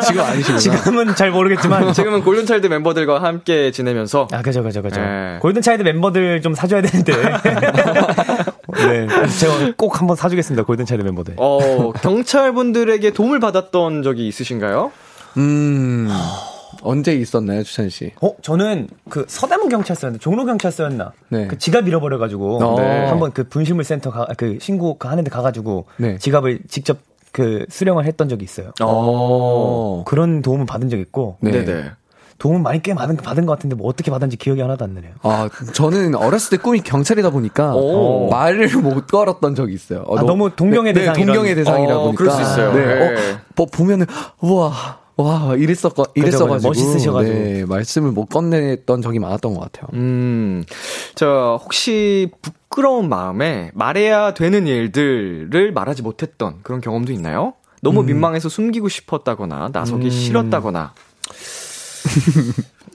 [0.06, 0.58] 지금 아니시구나.
[0.60, 1.94] 지금은 잘 모르겠지만.
[1.94, 4.28] 지금은 골든차일드 멤버들과 함께 지내면서.
[4.32, 5.00] 아, 그죠, 그죠, 그죠.
[5.02, 5.38] 네.
[5.42, 7.14] 골든차일드 멤버들 좀 사줘야 되는데.
[8.76, 9.08] 네.
[9.40, 11.36] 제가 꼭 한번 사주겠습니다, 골든차일드 멤버들.
[11.38, 14.92] 어, 경찰분들에게 도움을 받았던 적이 있으신가요?
[15.38, 16.10] 음,
[16.82, 18.12] 언제 있었나요, 주찬 씨?
[18.22, 21.12] 어, 저는 그 서대문 경찰서였나, 종로 경찰서였나.
[21.30, 21.48] 네.
[21.48, 22.64] 그 지갑 잃어버려가지고.
[22.64, 22.80] 어.
[22.80, 23.06] 네.
[23.06, 25.86] 한번 그 분실물 센터 가, 그 신고 그 하는데 가가지고.
[25.98, 26.18] 네.
[26.18, 27.00] 지갑을 직접
[27.32, 28.72] 그 수령을 했던 적이 있어요.
[28.82, 30.04] 어.
[30.06, 31.38] 그런 도움을 받은 적 있고.
[31.42, 31.52] 네.
[31.52, 31.92] 네네.
[32.38, 35.14] 도움을 많이 꽤 받은, 받은 것 같은데 뭐 어떻게 받은지 기억이 하나도 안 나네요.
[35.24, 38.30] 아, 저는 어렸을 때 꿈이 경찰이다 보니까 오.
[38.30, 40.04] 말을 못 걸었던 적이 있어요.
[40.06, 42.18] 어, 아, 너- 너무 동경의 네, 대상 네, 동경의 대상이라 어, 보니까.
[42.24, 42.74] 그럴 수 있어요.
[42.74, 42.86] 네.
[42.86, 43.32] 네.
[43.34, 44.06] 어, 뭐 보면은
[44.42, 45.06] 우와.
[45.18, 46.68] 와, 이랬었, 이랬어가지고.
[46.68, 47.34] 멋있으셔가지고.
[47.34, 49.88] 네, 말씀을 못 건넸던 적이 많았던 것 같아요.
[49.94, 50.66] 음,
[51.16, 57.54] 저, 혹시 부끄러운 마음에 말해야 되는 일들을 말하지 못했던 그런 경험도 있나요?
[57.82, 60.10] 너무 민망해서 숨기고 싶었다거나, 나서기 음.
[60.10, 60.92] 싫었다거나.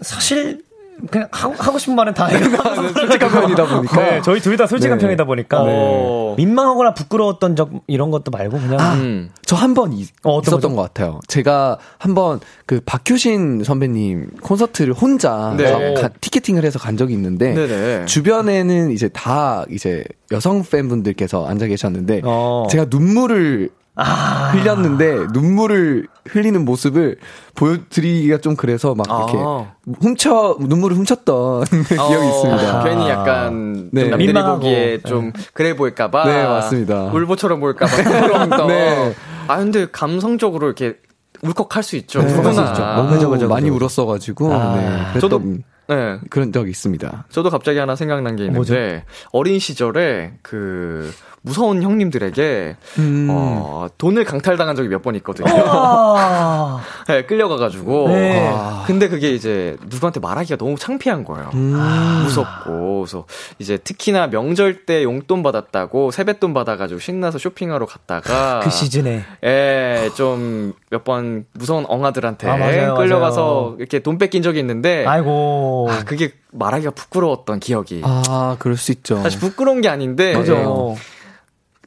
[0.03, 0.63] 사실
[1.11, 2.41] 그냥 하고, 하고 싶은 말은 다 해요.
[2.95, 3.97] 솔직한 편이다 보니까.
[4.03, 5.07] 네, 저희 둘 다 솔직한 네.
[5.07, 6.35] 편이다 보니까 네.
[6.37, 9.31] 민망하거나 부끄러웠던 적 이런 것도 말고 그냥 음.
[9.47, 9.93] 저한번
[10.25, 10.69] 어, 있었던 거죠?
[10.77, 11.21] 것 같아요.
[11.27, 15.95] 제가 한 번 그 박효신 선배님 콘서트를 혼자 네.
[15.95, 18.05] 가- 티켓팅을 해서 간 적이 있는데 네네.
[18.05, 22.67] 주변에는 이제 다 이제 여성 팬분들께서 앉아 계셨는데 어.
[22.71, 23.71] 제가 눈물을
[24.01, 24.51] 아.
[24.53, 27.17] 흘렸는데 눈물을 흘리는 모습을
[27.55, 29.73] 보여드리기가 좀 그래서 막 이렇게 아.
[30.01, 32.81] 훔쳐 눈물을 훔쳤던 기억이 있습니다.
[32.81, 34.03] 어, 괜히 약간 네.
[34.03, 34.33] 좀 남들이.
[34.33, 36.25] 보기에 좀 그래 보일까봐.
[36.25, 37.05] 네, 맞습니다.
[37.13, 37.91] 울보처럼 보일까봐.
[38.03, 38.67] 부끄러웠던.
[38.69, 39.15] 네.
[39.49, 40.97] 아 근데 감성적으로 이렇게
[41.43, 42.23] 울컥할 수 있죠.
[42.23, 42.97] 네, 누구나.
[42.97, 43.71] 너무 그죠, 그죠, 많이.
[43.71, 44.75] 울었어가지고 아.
[44.77, 45.43] 네, 그랬던 저도
[45.89, 46.19] 네.
[46.31, 47.25] 그런 적이 있습니다.
[47.31, 51.13] 저도 갑자기 하나 생각난 게 있는데 어린 시절에 그
[51.43, 53.29] 무서운 형님들에게 음.
[53.31, 55.47] 어, 돈을 강탈당한 적이 몇 번 있거든요.
[55.51, 58.09] 아, 네, 끌려가가지고.
[58.09, 58.51] 네.
[58.53, 61.49] 아, 근데 그게 이제 누구한테 말하기가 너무 창피한 거예요.
[61.55, 62.21] 음.
[62.25, 63.01] 무섭고.
[63.01, 63.25] 그래서
[63.59, 68.61] 이제 특히나 명절 때 용돈 받았다고 세뱃돈 받아가지고 신나서 쇼핑하러 갔다가.
[68.65, 73.77] 그 시즌에 예, 좀 몇 번 무서운 엉아들한테 아, 맞아요, 끌려가서 맞아요.
[73.79, 75.07] 이렇게 돈 뺏긴 적이 있는데.
[75.07, 78.03] 아이고 아, 그게 말하기가 부끄러웠던 기억이.
[78.05, 79.23] 아, 그럴 수 있죠.
[79.23, 80.35] 사실 부끄러운 게 아닌데.
[80.35, 80.97] 그죠.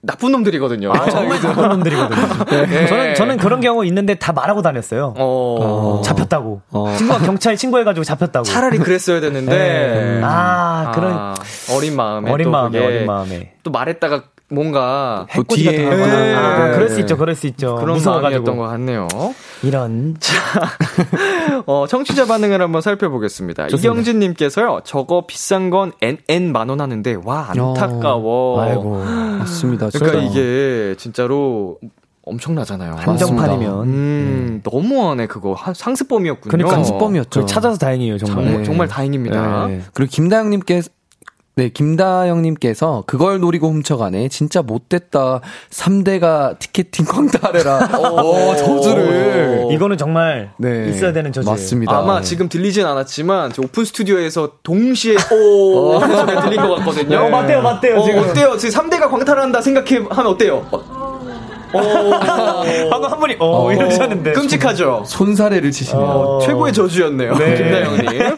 [0.05, 0.91] 나쁜 놈들이거든요.
[0.91, 2.21] 아, 정말 나쁜 놈들이거든요.
[2.51, 2.87] 예.
[2.87, 5.13] 저는 저는 그런 경우 있는데 다 말하고 다녔어요.
[5.17, 6.01] 어.
[6.03, 6.61] 잡혔다고.
[6.71, 6.95] 어.
[6.97, 8.43] 친구가 경찰 신고해가지고 잡혔다고.
[8.43, 9.57] 차라리 그랬어야 되는데.
[9.57, 10.21] 네.
[10.21, 11.33] 아, 그런 아,
[11.73, 13.53] 어린 마음에 어린 또 마음에 어린 마음에.
[13.63, 14.23] 또 말했다가
[14.53, 15.71] 뭔가 또 해코지 뒤에.
[15.89, 16.33] 네.
[16.35, 16.73] 아, 네.
[16.73, 17.75] 그럴 수 있죠, 그럴 수 있죠.
[17.75, 18.43] 그런 무서워가지고.
[18.43, 19.07] 마음이었던 것 같네요.
[19.63, 20.15] 이런.
[21.65, 23.67] 어, 청취자 반응을 한번 살펴보겠습니다.
[23.67, 28.61] 이경진님께서요, 저거 비싼 건 N, N 만원 하는데, 와, 안타까워.
[28.61, 29.03] 아이고.
[29.39, 29.89] 맞습니다.
[29.93, 30.31] 그러니까 진짜.
[30.39, 31.77] 이게 진짜로
[32.25, 32.95] 엄청나잖아요.
[32.97, 33.83] 한정판이면.
[33.83, 35.53] 음, 너무하네, 그거.
[35.53, 36.49] 한- 상습범이었군요.
[36.51, 37.29] 그러니까 상습범이었죠.
[37.41, 38.43] 그걸 찾아서 다행이에요, 정말.
[38.45, 38.63] 정말, 네.
[38.63, 39.67] 정말 다행입니다.
[39.67, 39.81] 네.
[39.93, 40.81] 그리고 김다영님께
[41.55, 44.29] 네, 김다영님께서 그걸 노리고 훔쳐가네.
[44.29, 45.41] 진짜 못됐다.
[45.69, 47.89] 3대가 티켓팅 광탈해라.
[47.99, 49.67] 어, 저주를.
[49.71, 50.89] 이거는 정말 네.
[50.89, 51.47] 있어야 되는 저주.
[51.47, 51.95] 맞습니다.
[51.95, 52.23] 아마 네.
[52.25, 57.17] 지금 들리진 않았지만 저 오픈 스튜디오에서 동시에 오 소리가 들린 것 같거든요.
[57.19, 58.19] 어, 맞대요, 맞대요, 어, 지금.
[58.29, 58.57] 어때요?
[58.57, 60.67] 지금 3대가 광탈한다 생각해 하면 어때요?
[62.89, 64.31] 방금 한 분이 어, 이러셨는데.
[64.33, 65.03] 끔찍하죠.
[65.05, 66.05] 손사래를 치시네요.
[66.05, 66.39] 어.
[66.39, 67.33] 최고의 저주였네요.
[67.33, 68.05] 김나영님.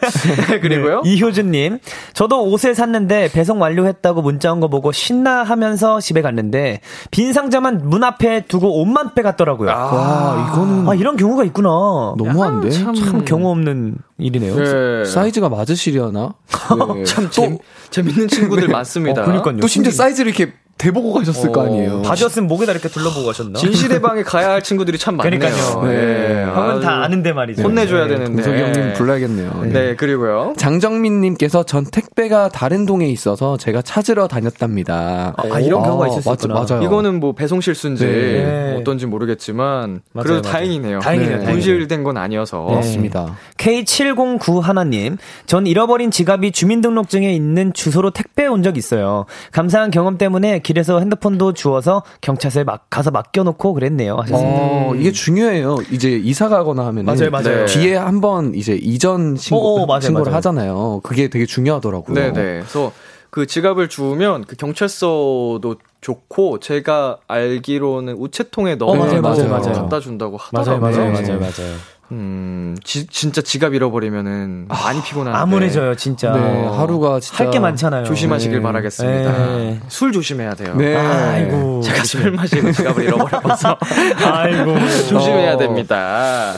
[0.50, 1.02] 네, 그리고요.
[1.04, 1.78] 이효준님,
[2.14, 6.80] 저도 옷을 샀는데 배송 완료했다고 문자 온 거 보고 신나 하면서 집에 갔는데
[7.10, 9.70] 빈 상자만 문 앞에 두고 옷만 빼갔더라고요.
[9.70, 11.68] 아, 와, 이거는 이런 경우가 있구나.
[12.16, 12.70] 너무한데?
[12.70, 14.56] 참, 경우 없는 일이네요.
[14.56, 15.04] 네.
[15.04, 16.34] 사이즈가 맞으시려나?
[16.94, 17.04] 네.
[17.04, 17.58] 참 재,
[17.90, 19.22] 재밌는 친구들 많습니다.
[19.22, 19.58] 어, 그러니까요.
[19.58, 22.02] 또 심지어 사이즈를 이렇게 대보고 가셨을 거 아니에요.
[22.02, 23.58] 바지였으면 목에다 이렇게 둘러보고 가셨나?
[23.58, 25.38] 진시대방에 가야 할 친구들이 참 많네요.
[25.40, 25.82] 그러니까요.
[25.84, 26.44] 네.
[26.44, 27.62] 형은 다 아는데 말이죠.
[27.62, 28.16] 혼내줘야 네.
[28.18, 28.42] 되는데.
[28.42, 29.62] 동석이 형님 불러야겠네요.
[29.72, 30.52] 네, 그리고요.
[30.58, 35.32] 장정민님께서 전 택배가 다른 동에 있어서 제가 찾으러 다녔답니다.
[35.38, 36.54] 아, 이런 경우가 있을 수 맞, 있구나.
[36.68, 36.82] 맞아요.
[36.84, 38.76] 이거는 뭐 배송 실수인지 네.
[38.78, 40.52] 어떤지 모르겠지만 맞아요, 그래도 맞아요.
[40.52, 40.98] 다행이네요.
[41.00, 41.38] 다행이네요.
[41.40, 42.66] 분실된 건 아니어서.
[42.68, 42.74] 네.
[42.76, 43.36] 맞습니다.
[43.56, 45.16] K709 하나님,
[45.46, 49.26] 전 잃어버린 지갑이 주민등록증에 있는 주소로 택배 온 적 있어요.
[49.52, 54.16] 감사한 경험 때문에 길에서 핸드폰도 주워서 경찰서에 막 가서 맡겨놓고 그랬네요.
[54.16, 54.60] 하셨습니다.
[54.62, 55.76] 어, 이게 중요해요.
[55.92, 57.66] 이제 이사 가거나 하면 맞아요, 맞아요.
[57.66, 60.36] 뒤에 한번 이제 이전 신고 어, 어, 맞아요, 신고를 맞아요.
[60.38, 61.00] 하잖아요.
[61.04, 62.14] 그게 되게 중요하더라고요.
[62.16, 62.42] 네, 네.
[62.58, 62.90] 그래서
[63.30, 69.72] 그 지갑을 주우면 그 경찰서도 좋고 제가 알기로는 우체통에 넣어 맞아요, 맞아요, 맞아요.
[69.74, 70.90] 갖다 준다고 맞아요, 하더라고요.
[70.90, 71.22] 맞아요, 네.
[71.22, 71.76] 맞아요, 맞아요.
[72.12, 76.32] 음, 지- 진짜 지갑 잃어버리면은 많이 피곤한데 암울해져요, 진짜.
[76.32, 78.04] 네, 하루가 진짜 할 게 많잖아요.
[78.04, 78.62] 조심하시길 네.
[78.62, 79.32] 바라겠습니다.
[79.56, 79.80] 네.
[79.88, 80.74] 술 조심해야 돼요.
[80.76, 80.94] 네.
[80.96, 81.80] 아이고.
[81.82, 83.78] 제가 술 마시고 지갑을 잃어버려서
[84.24, 84.78] 아이고.
[85.08, 85.56] 조심해야 어.
[85.56, 86.54] 됩니다.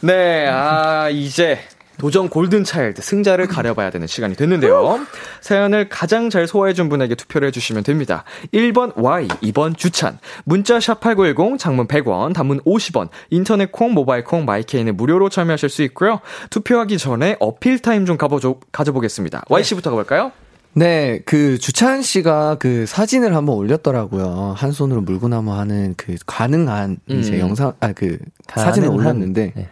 [0.00, 1.58] 네, 아, 이제
[1.98, 5.06] 도전 골든차일드 승자를 가려봐야 되는 시간이 됐는데요.
[5.40, 8.24] 사연을 가장 잘 소화해준 분에게 투표를 해주시면 됩니다.
[8.52, 14.96] 1번 Y, 2번 주찬, 문자 샵8910, 장문 100원, 단문 50원, 인터넷 콩, 모바일 콩, 마이케이는
[14.96, 16.20] 무료로 참여하실 수 있고요.
[16.50, 19.44] 투표하기 전에 어필 타임 좀 가보죠, 가져보겠습니다.
[19.48, 20.32] Y씨부터 가볼까요?
[20.76, 24.54] 네, 그 주찬 씨가 그 사진을 한번 올렸더라고요.
[24.56, 27.38] 한 손으로 물구나무 하는 그 가능한 이제 음.
[27.38, 28.18] 영상, 아 그
[28.48, 28.88] 사진을.
[28.88, 29.68] 올렸는데 네.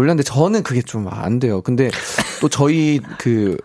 [0.00, 1.60] 올렸는데 저는 그게 좀 안 돼요.
[1.62, 1.90] 근데
[2.40, 3.56] 또 저희 그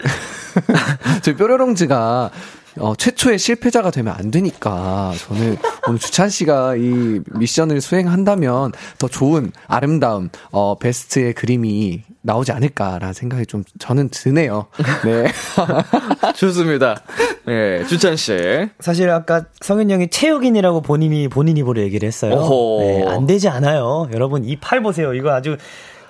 [1.24, 2.32] 저희 뾰로롱즈가
[2.78, 5.56] 어, 최초의 실패자가 되면 안 되니까 저는
[5.88, 13.46] 오늘 주찬 씨가 이 미션을 수행한다면 더 좋은 아름다움, 어, 베스트의 그림이 나오지 않을까라는 생각이
[13.46, 14.66] 좀 저는 드네요.
[15.06, 15.32] 네.
[16.36, 17.02] 좋습니다.
[17.46, 18.34] 네, 주찬 씨.
[18.82, 22.36] 사실 아까 성현 형이 체육인이라고 본인이 본인 입으로 얘기를 했어요.
[22.82, 24.10] 네, 안 되지 않아요.
[24.12, 25.14] 여러분 이 팔 보세요.
[25.14, 25.56] 이거 아주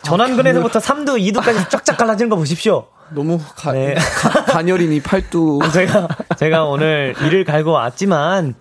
[0.06, 2.88] 전완근에서부터 3두, 2두까지 쫙쫙 갈라지는 거 보십시오.
[3.14, 3.96] 너무 가, 네.
[3.96, 5.62] 가, 가녀린이 팔뚝.
[5.74, 8.56] 제가 제가 오늘 일을 갈고 왔지만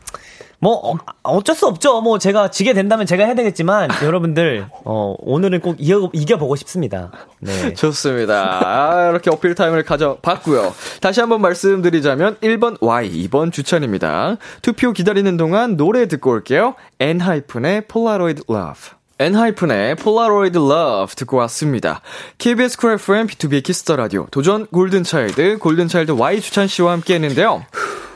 [0.58, 2.00] 뭐 어, 쩔수 없죠.
[2.00, 7.10] 뭐 제가 지게 된다면 제가 해야 되겠지만 여러분들 어 오늘은 꼭 이겨 이겨 보고 싶습니다.
[7.40, 7.74] 네.
[7.74, 8.60] 좋습니다.
[8.64, 10.74] 아, 이렇게 어필 타임을 가져봤고요.
[11.02, 14.36] 다시 한번 말씀드리자면 1번 Y, 2번 주천입니다.
[14.62, 16.74] 투표 기다리는 동안 노래 듣고 올게요.
[16.98, 19.03] 엔하이픈의 Polaroid Love.
[19.18, 22.00] 엔하이픈의 Polaroid Love 듣고 왔습니다.
[22.38, 27.64] KBS 쿨 FM 비투비 키스 더 라디오 도전 골든차일드 골든차일드 Y 주찬 씨와 함께 했는데요.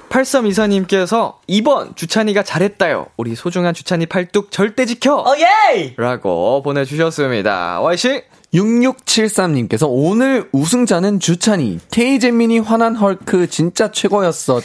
[0.08, 3.06] 8324님께서 2번 주찬이가 잘했다요.
[3.16, 5.16] 우리 소중한 주찬이 팔뚝 절대 지켜.
[5.16, 5.94] 어 예!
[5.96, 7.80] 라고 보내 주셨습니다.
[7.82, 8.22] Y씨.
[8.54, 11.80] 6673님께서 오늘 우승자는 주찬이.
[11.90, 14.60] K잼민이 화난 헐크 진짜 최고였어.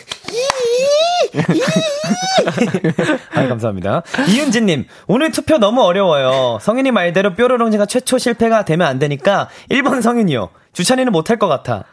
[3.33, 4.03] 아, 감사합니다.
[4.27, 6.59] 이윤진님, 오늘 투표 너무 어려워요.
[6.61, 10.49] 성윤이 말대로 뾰로롱제가 최초 실패가 되면 안 되니까 1번 성윤이요.
[10.73, 11.85] 주찬이는 못할 것 같아.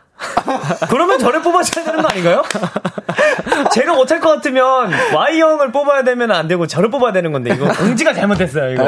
[0.91, 2.43] 그러면 저를 뽑아줘야 되는 거 아닌가요?
[3.73, 8.13] 제가 못할 것 같으면 Y형을 뽑아야 되면 안 되고 저를 뽑아야 되는 건데 이거 공지가
[8.13, 8.85] 잘못됐어요 이거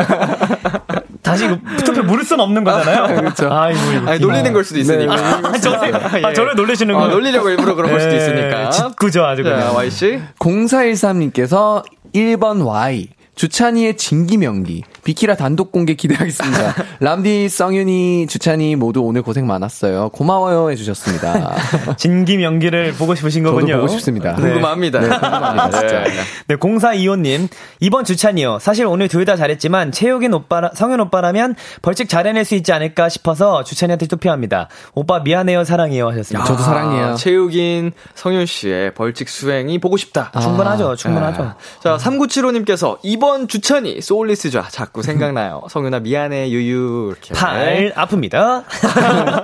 [1.33, 1.49] 다시
[1.85, 3.51] 투표 물을 수는 없는 거잖아요 그렇죠.
[3.51, 5.14] 아이고 이거 아니, 놀리는 걸 수도 있으니까.
[5.14, 6.35] 아, 저를, 아, 예.
[6.35, 8.70] 저를 놀리시는 어, 거 놀리려고 일부러 그런 걸 수도 있으니까.
[8.70, 10.20] 짓궂죠 아주 자, 그냥 Y씨.
[10.39, 13.09] 0413님께서 1번 Y.
[13.35, 14.85] 주찬이의 진기명기.
[15.05, 16.74] 비키라 단독 공개 기대하겠습니다.
[17.00, 20.11] 람디, 성윤이, 주찬이 모두 오늘 고생 많았어요.
[20.11, 21.57] 고마워요 해주셨습니다.
[21.96, 24.34] 진김 연기를 보고 싶으신 저도 거군요 보고 싶습니다.
[24.36, 24.42] 네.
[24.42, 25.00] 궁금합니다.
[25.00, 26.05] 네, 궁금합니다, 진짜.
[26.48, 27.48] 네, 0425님.
[27.80, 28.59] 이번 주찬이요.
[28.61, 33.62] 사실 오늘 둘 다 잘했지만, 채욱인 오빠, 성현 오빠라면 벌칙 잘해낼 수 있지 않을까 싶어서
[33.62, 34.68] 주찬이한테 투표합니다.
[34.94, 36.44] 오빠 미안해요, 사랑해요 하셨습니다.
[36.44, 37.14] 저도 사랑해요.
[37.14, 40.32] 최욱인 성윤 씨의 벌칙 수행이 보고 싶다.
[40.42, 41.42] 충분하죠, 충분하죠.
[41.42, 41.57] 아.
[41.82, 44.62] 자, 3975님께서 이번 주찬이 소울리스좌
[44.93, 45.62] 자꾸 생각나요.
[45.70, 48.64] 성윤아 미안해 유유 이렇게 팔 아픕니다.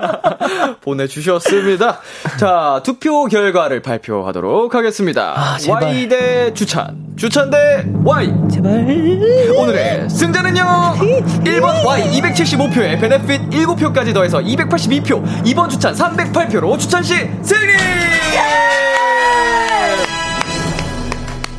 [0.81, 1.99] 보내주셨습니다.
[2.39, 5.33] 자, 투표 결과를 발표하도록 하겠습니다.
[5.35, 5.57] 아.
[5.67, 8.31] Y 대 주찬, 주찬 대 Y.
[8.51, 8.71] 제발.
[9.57, 10.61] 오늘의 승자는요
[11.43, 17.73] 1번 Y 275표에 베네핏 7표까지 더해서 282표 2번 주찬 308표로 주찬 씨 승리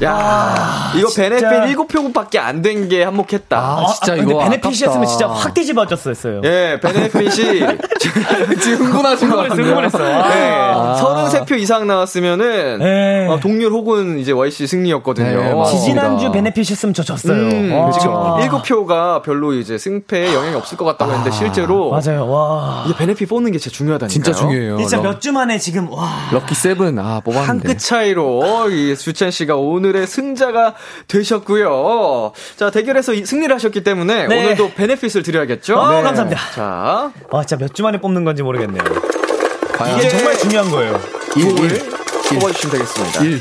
[0.03, 5.07] 야 이거 베네핏 7표밖에 안 된 게 한몫했다 아, 진짜 근데 이거 베네핏이었으면.
[5.07, 6.41] 진짜 확 뒤집어졌었어요.
[6.45, 7.31] 예, 베네핏이
[8.61, 9.63] 지금 흥분하신 것 같은데.
[9.63, 9.99] 흥분했어.
[9.99, 11.27] 네, 아.
[11.31, 13.27] 33표 이상 나왔으면은 네.
[13.29, 15.63] 어, 동률 혹은 이제 YC 승리였거든요.
[15.65, 15.71] 네.
[15.71, 17.35] 지지난주 베네핏이었으면 저 졌어요.
[17.35, 17.91] 음, 와.
[17.91, 18.39] 그렇죠.
[18.63, 22.29] 7표가 별로 이제 승패에 영향이 없을 것 같다고 했는데 실제로 맞아요.
[22.29, 22.85] 와.
[22.87, 24.09] 이게 베네핏 뽑는 게 진짜 중요하다니까요.
[24.09, 24.79] 진짜 중요해요.
[24.79, 26.09] 진짜 럭- 몇주 만에 지금 와.
[26.33, 27.69] 럭키 세븐 아한 뽑았는데.
[27.69, 30.75] 끗 차이로 이 주찬 씨가 오늘 의 승자가
[31.09, 32.33] 되셨고요.
[32.57, 34.41] 자 대결에서 이- 승리를 하셨기 때문에 네.
[34.45, 35.79] 오늘도 benefit을 드려야겠죠.
[35.79, 36.03] 어, 네.
[36.03, 36.41] 감사합니다.
[36.55, 38.83] 자 와, 진짜 몇 주 만에 뽑는 건지 모르겠네요.
[39.75, 41.01] 과연 이게 정말 중요한 거예요.
[41.37, 41.91] 1, 1,
[42.41, 43.25] 뽑아주시면 되겠습니다.
[43.25, 43.41] 1.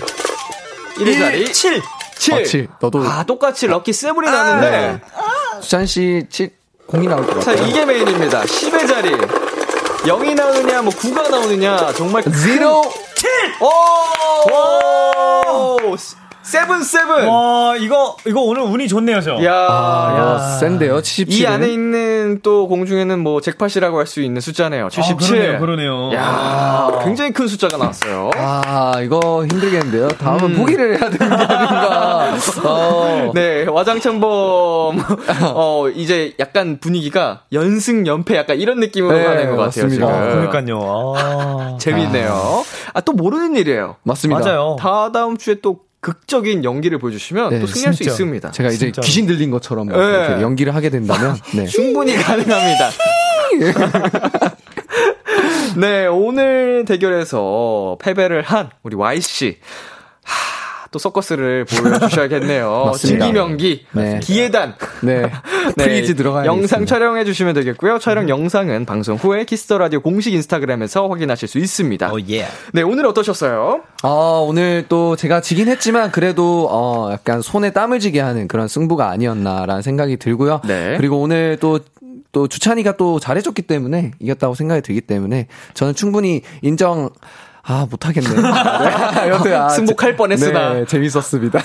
[1.00, 1.82] 1의 자리 7.
[2.18, 2.34] 7.
[2.34, 2.68] 아, 칠.
[2.82, 5.02] 너도 아 똑같이 럭키 세븐이 나는데 네.
[5.62, 6.52] 주찬 씨 7,
[6.88, 7.68] 공이 나올 것자 같아요.
[7.68, 8.42] 이게 메인입니다.
[8.44, 9.12] 10의 자리
[10.04, 12.82] 0이 나오느냐 뭐 9가 나오느냐 정말 큰- 0
[13.62, 13.66] 오!
[16.50, 17.28] seven seven.
[17.28, 19.44] 와, 이거, 이거 오늘 운이 좋네요, 저.
[19.46, 19.54] 야.
[19.54, 21.00] 아, 센데요.
[21.00, 21.40] 77.
[21.44, 24.90] 이 안에 있는 또 공중에는 뭐 잭팟이라고 할 수 있는 숫자네요.
[24.90, 25.38] 77.
[25.38, 26.14] 그러네요, 그러네요.
[26.16, 28.32] 야, 굉장히 큰 숫자가 나왔어요.
[28.36, 30.08] 아, 이거 힘들겠는데요.
[30.08, 32.34] 다음은 포기를 해야 되는 게 아닌가.
[32.64, 33.32] 어.
[33.36, 34.24] 네, 와장창범,
[35.54, 40.30] 어, 이제 약간 분위기가 연승, 연패 약간 이런 느낌으로 네, 가는 것 같아요, 맞습니다.
[40.32, 40.50] 지금.
[40.50, 41.14] 그러니까요.
[41.16, 41.78] 아.
[41.80, 42.64] 재밌네요.
[42.96, 43.98] 아, 또 모르는 일이에요.
[44.02, 44.42] 맞습니다.
[44.42, 44.76] 맞아요.
[44.80, 48.12] 다 다음 주에 또 극적인 연기를 보여주시면 네, 또 승리할 수 진짜.
[48.12, 48.52] 있습니다.
[48.52, 49.06] 제가 이제 진짜로.
[49.06, 50.06] 귀신 들린 것처럼 막 네.
[50.06, 51.66] 이렇게 연기를 하게 된다면, 네.
[51.66, 52.90] 충분히 가능합니다.
[55.78, 59.60] 네, 오늘 대결에서 패배를 한 우리 Y씨.
[60.90, 62.94] 하, 또 서커스를 보여주셔야겠네요.
[62.98, 64.20] 진기명기, 네.
[64.22, 64.76] 기예단.
[65.02, 65.32] 네.
[65.78, 68.00] freeze 들어가야 영상 촬영해 주시면 되겠고요.
[68.00, 72.12] 촬영 영상은 방송 후에 Kiss the 라디오 공식 인스타그램에서 확인하실 수 있습니다.
[72.12, 72.46] 오, 예.
[72.74, 73.82] 네, 오늘 어떠셨어요?
[74.02, 79.10] 아, 오늘 또 제가 지긴 했지만 그래도 어 약간 손에 땀을 쥐게 하는 그런 승부가
[79.10, 80.62] 아니었나라는 생각이 들고요.
[80.68, 80.96] 네.
[80.98, 87.10] 그리고 오늘 또또 주찬이가 또 잘해줬기 때문에 이겼다고 생각이 들기 때문에 저는 충분히 인정
[87.70, 88.34] 아 못하겠네요.
[88.34, 90.74] 네, 여튼 아, 승복할 재- 뻔했으나.
[90.74, 91.60] 네, 재밌었습니다.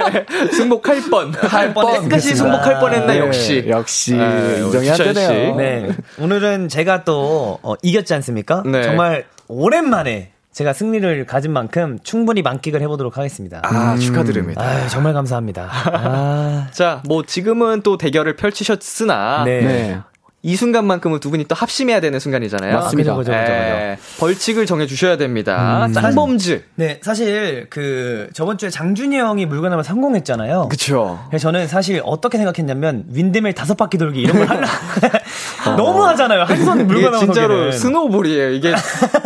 [0.56, 1.34] 승복할 뻔.
[1.34, 2.02] 할 뻔했습니다.
[2.16, 3.66] 끝까지 승복할 뻔 했나 네, 역시.
[3.68, 4.96] 역시 네, 인정이 안.
[4.96, 5.56] 되네요.
[5.56, 5.88] 네.
[6.18, 8.62] 오늘은 제가 또, 어, 이겼지 않습니까?
[8.64, 8.82] 네.
[8.84, 13.60] 정말 오랜만에 제가 승리를 가진 만큼 충분히 만끽을 해보도록 하겠습니다.
[13.62, 14.62] 아, 축하드립니다.
[14.62, 15.68] 아유, 정말 감사합니다.
[15.70, 16.68] 아.
[16.72, 19.60] 자, 뭐 지금은 또 대결을 펼치셨으나 네.
[19.60, 19.98] 네.
[20.42, 22.74] 이 순간만큼은 두 분이 또 합심해야 되는 순간이잖아요.
[22.74, 23.14] 맞습니다.
[23.14, 25.86] 그죠, 그죠, 그죠, 예, 벌칙을 정해주셔야 됩니다.
[25.92, 26.64] 짱범즈.
[26.76, 30.68] 네, 사실 그 저번 주에 장준이 형이 물건하면 성공했잖아요.
[30.70, 31.20] 그쵸.
[31.28, 34.66] 그래서 저는 사실 어떻게 생각했냐면 윈드밀 다섯 바퀴 돌기 이런 걸 하려
[35.76, 36.44] 너무 하잖아요.
[36.44, 38.50] 한 손에 이게 물건 하면 진짜로 snowball이에요.
[38.52, 38.74] 이게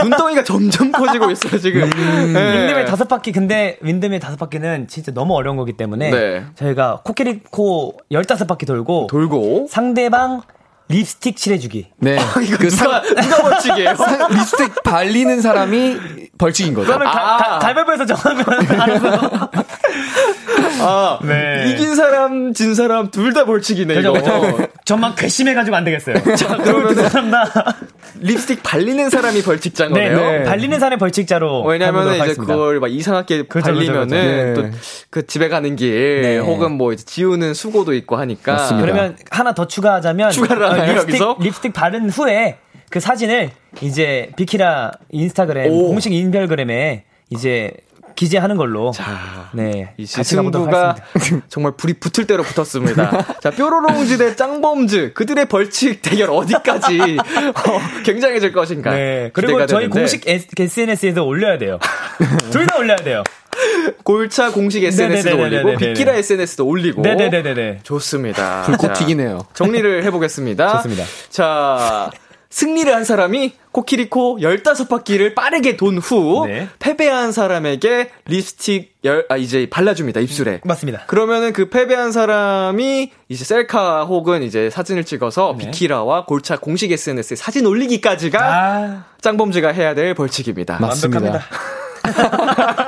[0.02, 1.82] 눈덩이가 점점 커지고 있어요, 지금.
[1.82, 2.58] 예.
[2.60, 6.44] windmill 다섯 바퀴 근데 windmill 다섯 바퀴는 진짜 너무 어려운 거기 때문에 네.
[6.56, 9.68] 저희가 코끼리 코 열다섯 바퀴 돌고 돌고.
[9.70, 10.42] 상대방
[10.88, 11.86] 립스틱 칠해주기.
[11.98, 12.18] 네.
[12.58, 13.94] 그 누가, 누가 벌칙이에요?
[13.96, 15.98] 사- 립스틱 발리는 사람이
[16.36, 16.88] 벌칙인 거죠.
[16.88, 17.36] 그러면 가, 아.
[17.38, 18.44] 가, 가위바위보에서 정하면
[18.80, 19.00] 알
[20.80, 21.70] 아, 네.
[21.70, 24.40] 이긴 사람, 진 사람 둘 다 벌칙이네, 그죠, 이거.
[24.40, 24.68] 그죠.
[24.84, 26.16] 전만 괘씸해가지고 안 되겠어요.
[26.36, 27.44] 자, 그러면은- 두 사람 다.
[28.20, 30.38] 립스틱 발리는 사람이 벌칙자인 네, 거네요.
[30.38, 30.44] 네.
[30.44, 31.64] 발리는 사람의 벌칙자로.
[31.64, 32.52] 왜냐면은 해보도록 이제 하겠습니다.
[32.54, 34.54] 그걸 막 이상하게 그죠, 발리면은 그죠, 그죠.
[34.54, 34.72] 또 네.
[35.10, 36.38] 그 집에 가는 길 네.
[36.38, 38.86] 혹은 뭐 이제 지우는 수고도 있고 하니까 맞습니다.
[38.86, 41.36] 그러면 하나 더 추가하자면 추가를 하나요, 립스틱, 여기서?
[41.40, 42.58] 립스틱 바른 후에
[42.88, 43.50] 그 사진을
[43.80, 45.88] 이제 비키라 인스타그램 오.
[45.88, 47.72] 공식 인별그램에 이제
[48.14, 50.96] 기재하는 걸로 자, 네 이 승부가.
[51.48, 53.38] 정말 불이 붙을 대로 붙었습니다.
[53.40, 58.90] 자, 뾰로롱즈 대 짱범즈 그들의 벌칙 대결 어디까지 어, 굉장해질 것인가?
[58.92, 61.78] 네 그리고 저희 되는데 공식 SNS에도 올려야 돼요.
[62.50, 63.22] 둘 다 올려야 돼요.
[64.02, 65.38] 골차 공식 SNS도.
[65.38, 67.80] 올리고 비키라 SNS도 올리고 네네네네네.
[67.84, 68.62] 좋습니다.
[68.62, 69.46] 불꽃 자, 튀기네요.
[69.54, 70.76] 정리를 해보겠습니다.
[70.82, 71.04] 좋습니다.
[71.30, 72.10] 자,
[72.50, 76.68] 승리를 한 사람이 코끼리코 15바퀴를 빠르게 돈후 네.
[76.78, 80.60] 패배한 사람에게 립스틱 열, 아, 이제 발라줍니다, 입술에.
[80.64, 81.04] 맞습니다.
[81.06, 85.66] 그러면은 그 패배한 사람이 이제 셀카 혹은 이제 사진을 찍어서 네.
[85.66, 90.78] 비키라와 골차 공식 SNS에 사진 올리기까지가 아 짱범즈가 해야 될 벌칙입니다.
[90.80, 91.20] 맞습니다.
[91.20, 91.74] 완벽합니다.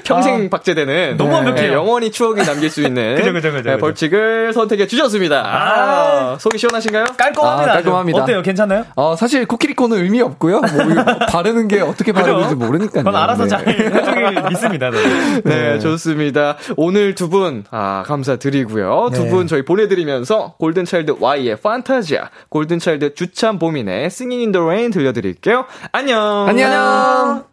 [0.04, 1.68] 평생 박제되는 너무 완벽해요.
[1.68, 3.78] 네, 영원히 추억이 남길 수 있는 그죠, 그죠, 그죠, 네, 그죠.
[3.78, 5.42] 벌칙을 선택해 주셨습니다.
[5.44, 7.04] 아, 속이 시원하신가요?
[7.16, 7.70] 깔끔합니다.
[7.70, 7.74] 아.
[7.74, 8.22] 깔끔합니다.
[8.22, 8.42] 어때요?
[8.42, 8.84] 괜찮나요?
[8.96, 10.60] 어, 사실 코끼리코는 의미 없고요.
[10.60, 13.04] 뭐 이거 바르는 게 어떻게 바르는지 모르니까요.
[13.04, 13.48] 그건 알아서 네.
[13.48, 14.90] 잘 해주길 믿습니다.
[14.90, 15.40] 네.
[15.44, 16.56] 네, 좋습니다.
[16.76, 19.10] 오늘 두 분, 아, 감사드리고요.
[19.14, 19.30] 두 네.
[19.30, 25.66] 분 저희 보내드리면서 골든차일드 Y의 판타지아, 골든차일드 주찬 보민의 Singing in the Rain 들려드릴게요.
[25.92, 26.46] 안녕!
[26.48, 27.49] 안녕!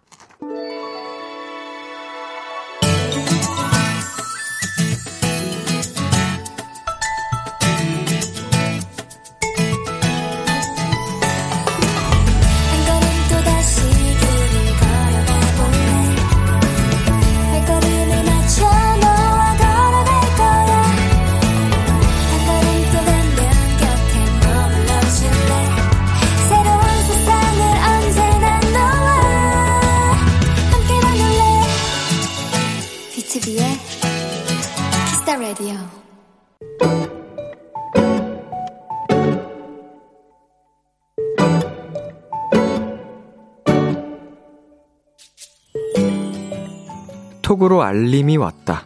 [47.57, 48.85] 톡으로 알림이 왔다.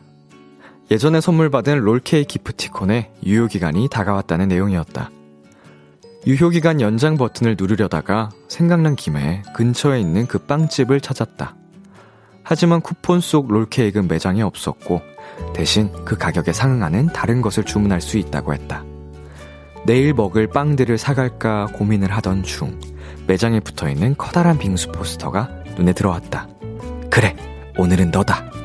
[0.90, 5.10] 예전에 선물 받은 롤케이 기프티콘의 유효기간이 다가왔다는 내용이었다.
[6.26, 11.56] 유효기간 연장 버튼을 누르려다가 생각난 김에 근처에 있는 그 빵집을 찾았다.
[12.44, 15.02] 하지만 쿠폰 속 롤케이크는 매장에 없었고
[15.54, 18.86] 대신 그 가격에 상응하는 다른 것을 주문할 수 있다고 했다.
[19.86, 22.80] 내일 먹을 빵들을 사갈까 고민을 하던 중
[23.28, 26.48] 매장에 붙어 있는 커다란 빙수 포스터가 눈에 들어왔다.
[27.10, 27.36] 그래,
[27.78, 28.61] 오늘은 너다.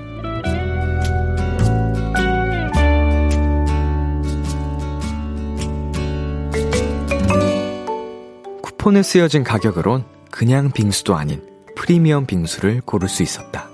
[8.87, 11.43] 폰에 쓰여진 가격으론 그냥 빙수도 아닌
[11.75, 13.69] 프리미엄 빙수를 고를 수 있었다.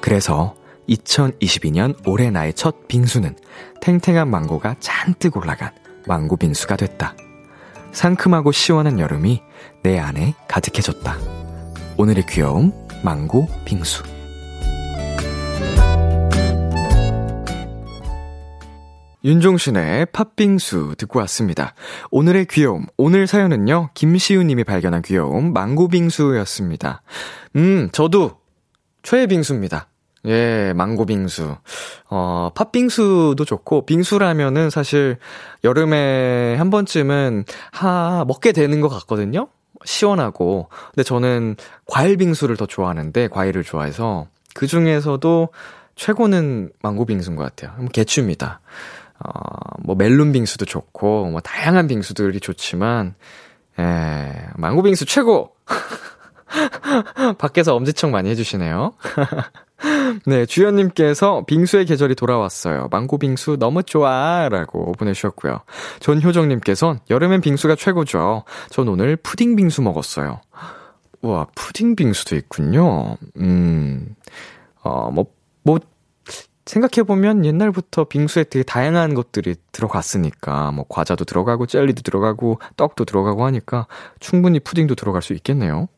[0.00, 0.54] 그래서
[0.88, 3.34] 2022년 올해 나의 첫 빙수는
[3.80, 5.72] 탱탱한 망고가 잔뜩 올라간
[6.06, 7.16] 망고 빙수가 됐다.
[7.90, 9.42] 상큼하고 시원한 여름이
[9.82, 11.16] 내 안에 가득해졌다.
[11.96, 12.72] 오늘의 귀여움,
[13.02, 14.04] 망고 빙수.
[19.26, 21.74] 윤종신의 팥빙수 듣고 왔습니다.
[22.12, 27.02] 오늘의 귀여움, 오늘 사연은요, 김시우님이 발견한 귀여움, 망고빙수였습니다.
[27.56, 28.38] 음, 저도
[29.02, 29.88] 최애 빙수입니다.
[30.26, 31.56] 예, 망고빙수.
[32.08, 35.18] 어, 팥빙수도 좋고, 빙수라면은 사실
[35.64, 39.48] 여름에 한 번쯤은, 하, 먹게 되는 것 같거든요?
[39.84, 40.68] 시원하고.
[40.94, 45.48] 근데 저는 과일 빙수를 더 좋아하는데, 과일을 좋아해서, 그 중에서도
[45.96, 47.72] 최고는 망고빙수인 것 같아요.
[47.78, 48.60] 뭐 개추입니다.
[49.24, 49.30] 어,
[49.82, 53.14] 뭐 멜론 빙수도 좋고, 뭐 다양한 빙수들이 좋지만,
[53.78, 55.54] 예, 망고 빙수 최고!
[57.38, 58.92] 밖에서 엄지척 많이 해주시네요.
[60.26, 62.88] 네, 주연님께서 빙수의 계절이 돌아왔어요.
[62.90, 64.48] 망고 빙수 너무 좋아.
[64.48, 65.60] 라고 보내주셨고요.
[66.00, 68.44] 전효정님께선 여름엔 빙수가 최고죠.
[68.70, 70.40] 전 오늘 푸딩 빙수 먹었어요.
[71.22, 73.16] 우와, 푸딩 빙수도 있군요.
[73.38, 74.14] 음,
[74.82, 75.26] 어, 뭐, 뭐,
[76.66, 83.86] 생각해보면 옛날부터 빙수에 되게 다양한 것들이 들어갔으니까, 뭐, 과자도 들어가고, 젤리도 들어가고, 떡도 들어가고 하니까,
[84.20, 85.88] 충분히 푸딩도 들어갈 수 있겠네요.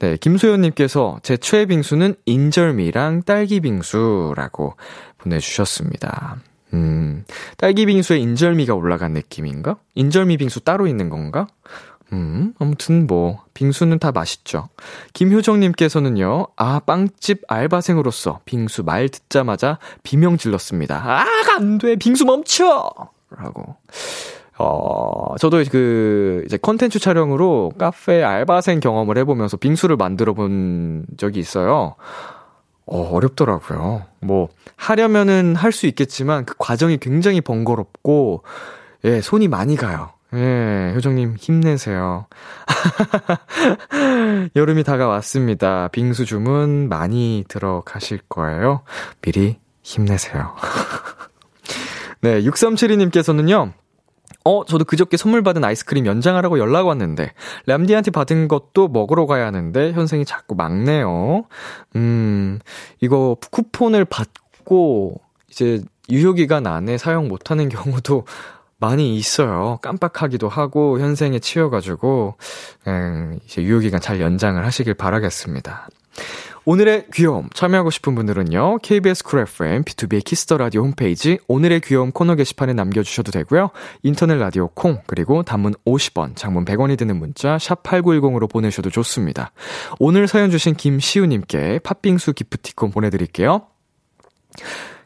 [0.00, 4.74] 네, 김소연님께서 제 최애 빙수는 인절미랑 딸기 빙수라고
[5.18, 6.36] 보내주셨습니다.
[6.74, 7.24] 음,
[7.56, 9.76] 딸기 빙수에 인절미가 올라간 느낌인가?
[9.94, 11.46] 인절미 빙수 따로 있는 건가?
[12.12, 14.68] 음, 아무튼 뭐, 빙수는 다 맛있죠.
[15.12, 20.96] 김효정님께서는요, 아, 빵집 알바생으로서 빙수 말 듣자마자 비명 질렀습니다.
[20.96, 21.24] 아,
[21.56, 21.96] 안 돼!
[21.96, 22.90] 빙수 멈춰!
[23.30, 23.76] 라고.
[24.58, 31.94] 어, 저도 그, 이제 컨텐츠 촬영으로 카페 알바생 경험을 해보면서 빙수를 만들어 본 적이 있어요.
[32.86, 34.04] 어, 어렵더라고요.
[34.20, 38.42] 뭐, 하려면은 할 수 있겠지만 그 과정이 굉장히 번거롭고,
[39.04, 40.10] 예, 손이 많이 가요.
[40.34, 42.26] 예, 효정님 힘내세요.
[44.56, 45.88] 여름이 다가왔습니다.
[45.88, 48.82] 빙수 주문 많이 들어가실 거예요.
[49.22, 50.54] 미리 힘내세요.
[52.20, 53.72] 네, 6372님께서는요,
[54.44, 57.32] 어, 저도 그저께 선물 받은 아이스크림 연장하라고 연락 왔는데,
[57.66, 61.44] 람디한테 받은 것도 먹으러 가야 하는데, 현생이 자꾸 막네요.
[61.96, 62.58] 음,
[63.00, 65.20] 이거 쿠폰을 받고,
[65.50, 68.24] 이제 유효기간 안에 사용 못하는 경우도
[68.78, 69.78] 많이 있어요.
[69.82, 72.36] 깜빡하기도 하고, 현생에 치여가지고,
[72.86, 75.88] 음, 이제 유효기간 잘 연장을 하시길 바라겠습니다.
[76.64, 78.80] 오늘의 귀여움 참여하고 싶은 분들은요.
[78.82, 83.70] KBS 쿨 FM B2B의 키스터 라디오 홈페이지 오늘의 귀여움 코너 게시판에 남겨 주셔도 되고요.
[84.02, 89.50] 인터넷 라디오 콩 그리고 단문 50원, 장문 100원이 드는 문자 샵 8910으로 보내셔도 좋습니다.
[89.98, 93.62] 오늘 사연 주신 김시우 님께 팥빙수 기프티콘 보내 드릴게요.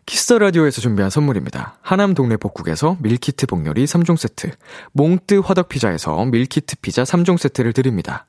[0.07, 1.77] Kiss the 라디오에서 준비한 선물입니다.
[1.81, 4.51] 하남 동네 복국에서 밀키트 복요리 3종 세트,
[4.93, 8.27] 몽뜨 화덕 피자에서 밀키트 피자 3종 세트를 드립니다.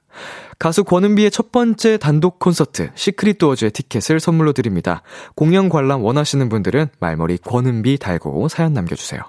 [0.60, 5.02] 가수 권은비의 첫 번째 단독 콘서트 Secret Doors의 티켓을 선물로 드립니다.
[5.36, 9.22] 공연 관람 원하시는 분들은 말머리 권은비 달고 사연 남겨주세요.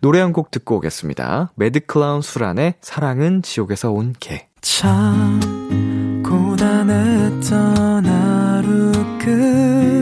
[0.00, 1.52] 노래 한 곡 듣고 오겠습니다.
[1.54, 4.48] 매드클라운 수란의 사랑은 지옥에서 온 개.
[4.60, 5.40] 참
[6.24, 10.01] 고단했던 하루 끝널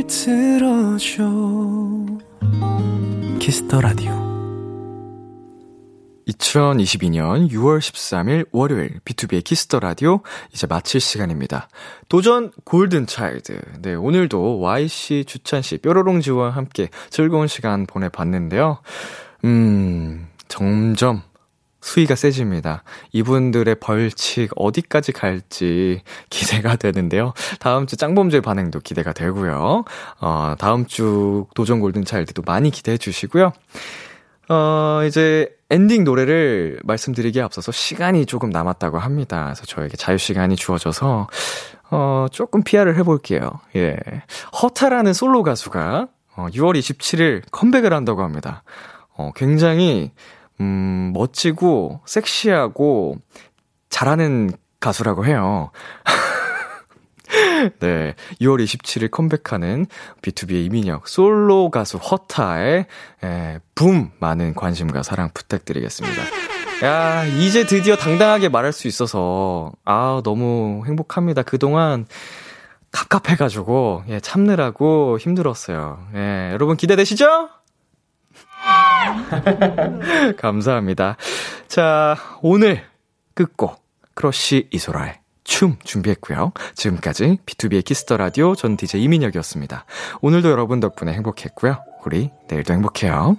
[0.23, 1.23] 들어줘
[3.39, 4.11] Kiss the 라디오
[6.27, 10.21] 2022년 6월 13일 월요일 B2B의 키스터 라디오
[10.53, 11.69] 이제 마칠 시간입니다.
[12.07, 13.59] 도전 골든 차일드.
[13.81, 18.77] 네, 오늘도 Y씨, 주찬 씨, 뾰로롱 지와 함께 즐거운 시간 보내 봤는데요.
[19.43, 21.23] 음, 점점
[21.81, 22.83] 수위가 세집니다.
[23.11, 27.33] 이분들의 벌칙 어디까지 갈지 기대가 되는데요.
[27.59, 29.83] 다음 주 짱범죄 반응도 기대가 되고요.
[30.21, 33.51] 어, 다음 주 도전 골든 차일드도 많이 기대해 주시고요.
[34.49, 39.45] 어, 이제 엔딩 노래를 말씀드리기에 앞서서 시간이 조금 남았다고 합니다.
[39.45, 41.27] 그래서 저에게 자유시간이 주어져서,
[41.89, 43.61] 어, 조금 PR을 해볼게요.
[43.77, 43.95] 예.
[44.61, 48.63] 허타라는 솔로 가수가, 어, 6월 27일 컴백을 한다고 합니다.
[49.15, 50.11] 어, 굉장히,
[50.61, 53.17] 음, 멋지고, 섹시하고,
[53.89, 55.71] 잘하는 가수라고 해요.
[57.79, 58.15] 네.
[58.41, 59.85] 6월 27일 컴백하는
[60.21, 62.85] B2B의 이민혁 솔로 가수 허타의
[63.23, 66.23] 에, 붐 많은 관심과 사랑 부탁드리겠습니다.
[66.83, 71.43] 야, 이제 드디어 당당하게 말할 수 있어서 아, 너무 행복합니다.
[71.43, 72.05] 그동안
[72.91, 75.99] 갑갑해가지고 예, 참느라고 힘들었어요.
[76.15, 77.49] 예, 여러분 기대되시죠?
[80.37, 81.17] 감사합니다.
[81.67, 82.83] 자, 오늘
[83.33, 83.81] 끝곡
[84.13, 86.53] 크러쉬 이소라의 춤 준비했고요.
[86.75, 89.85] 지금까지 B2B의 키스터 라디오 전 DJ 이민혁이었습니다.
[90.21, 91.83] 오늘도 여러분 덕분에 행복했고요.
[92.05, 93.37] 우리 내일도 행복해요.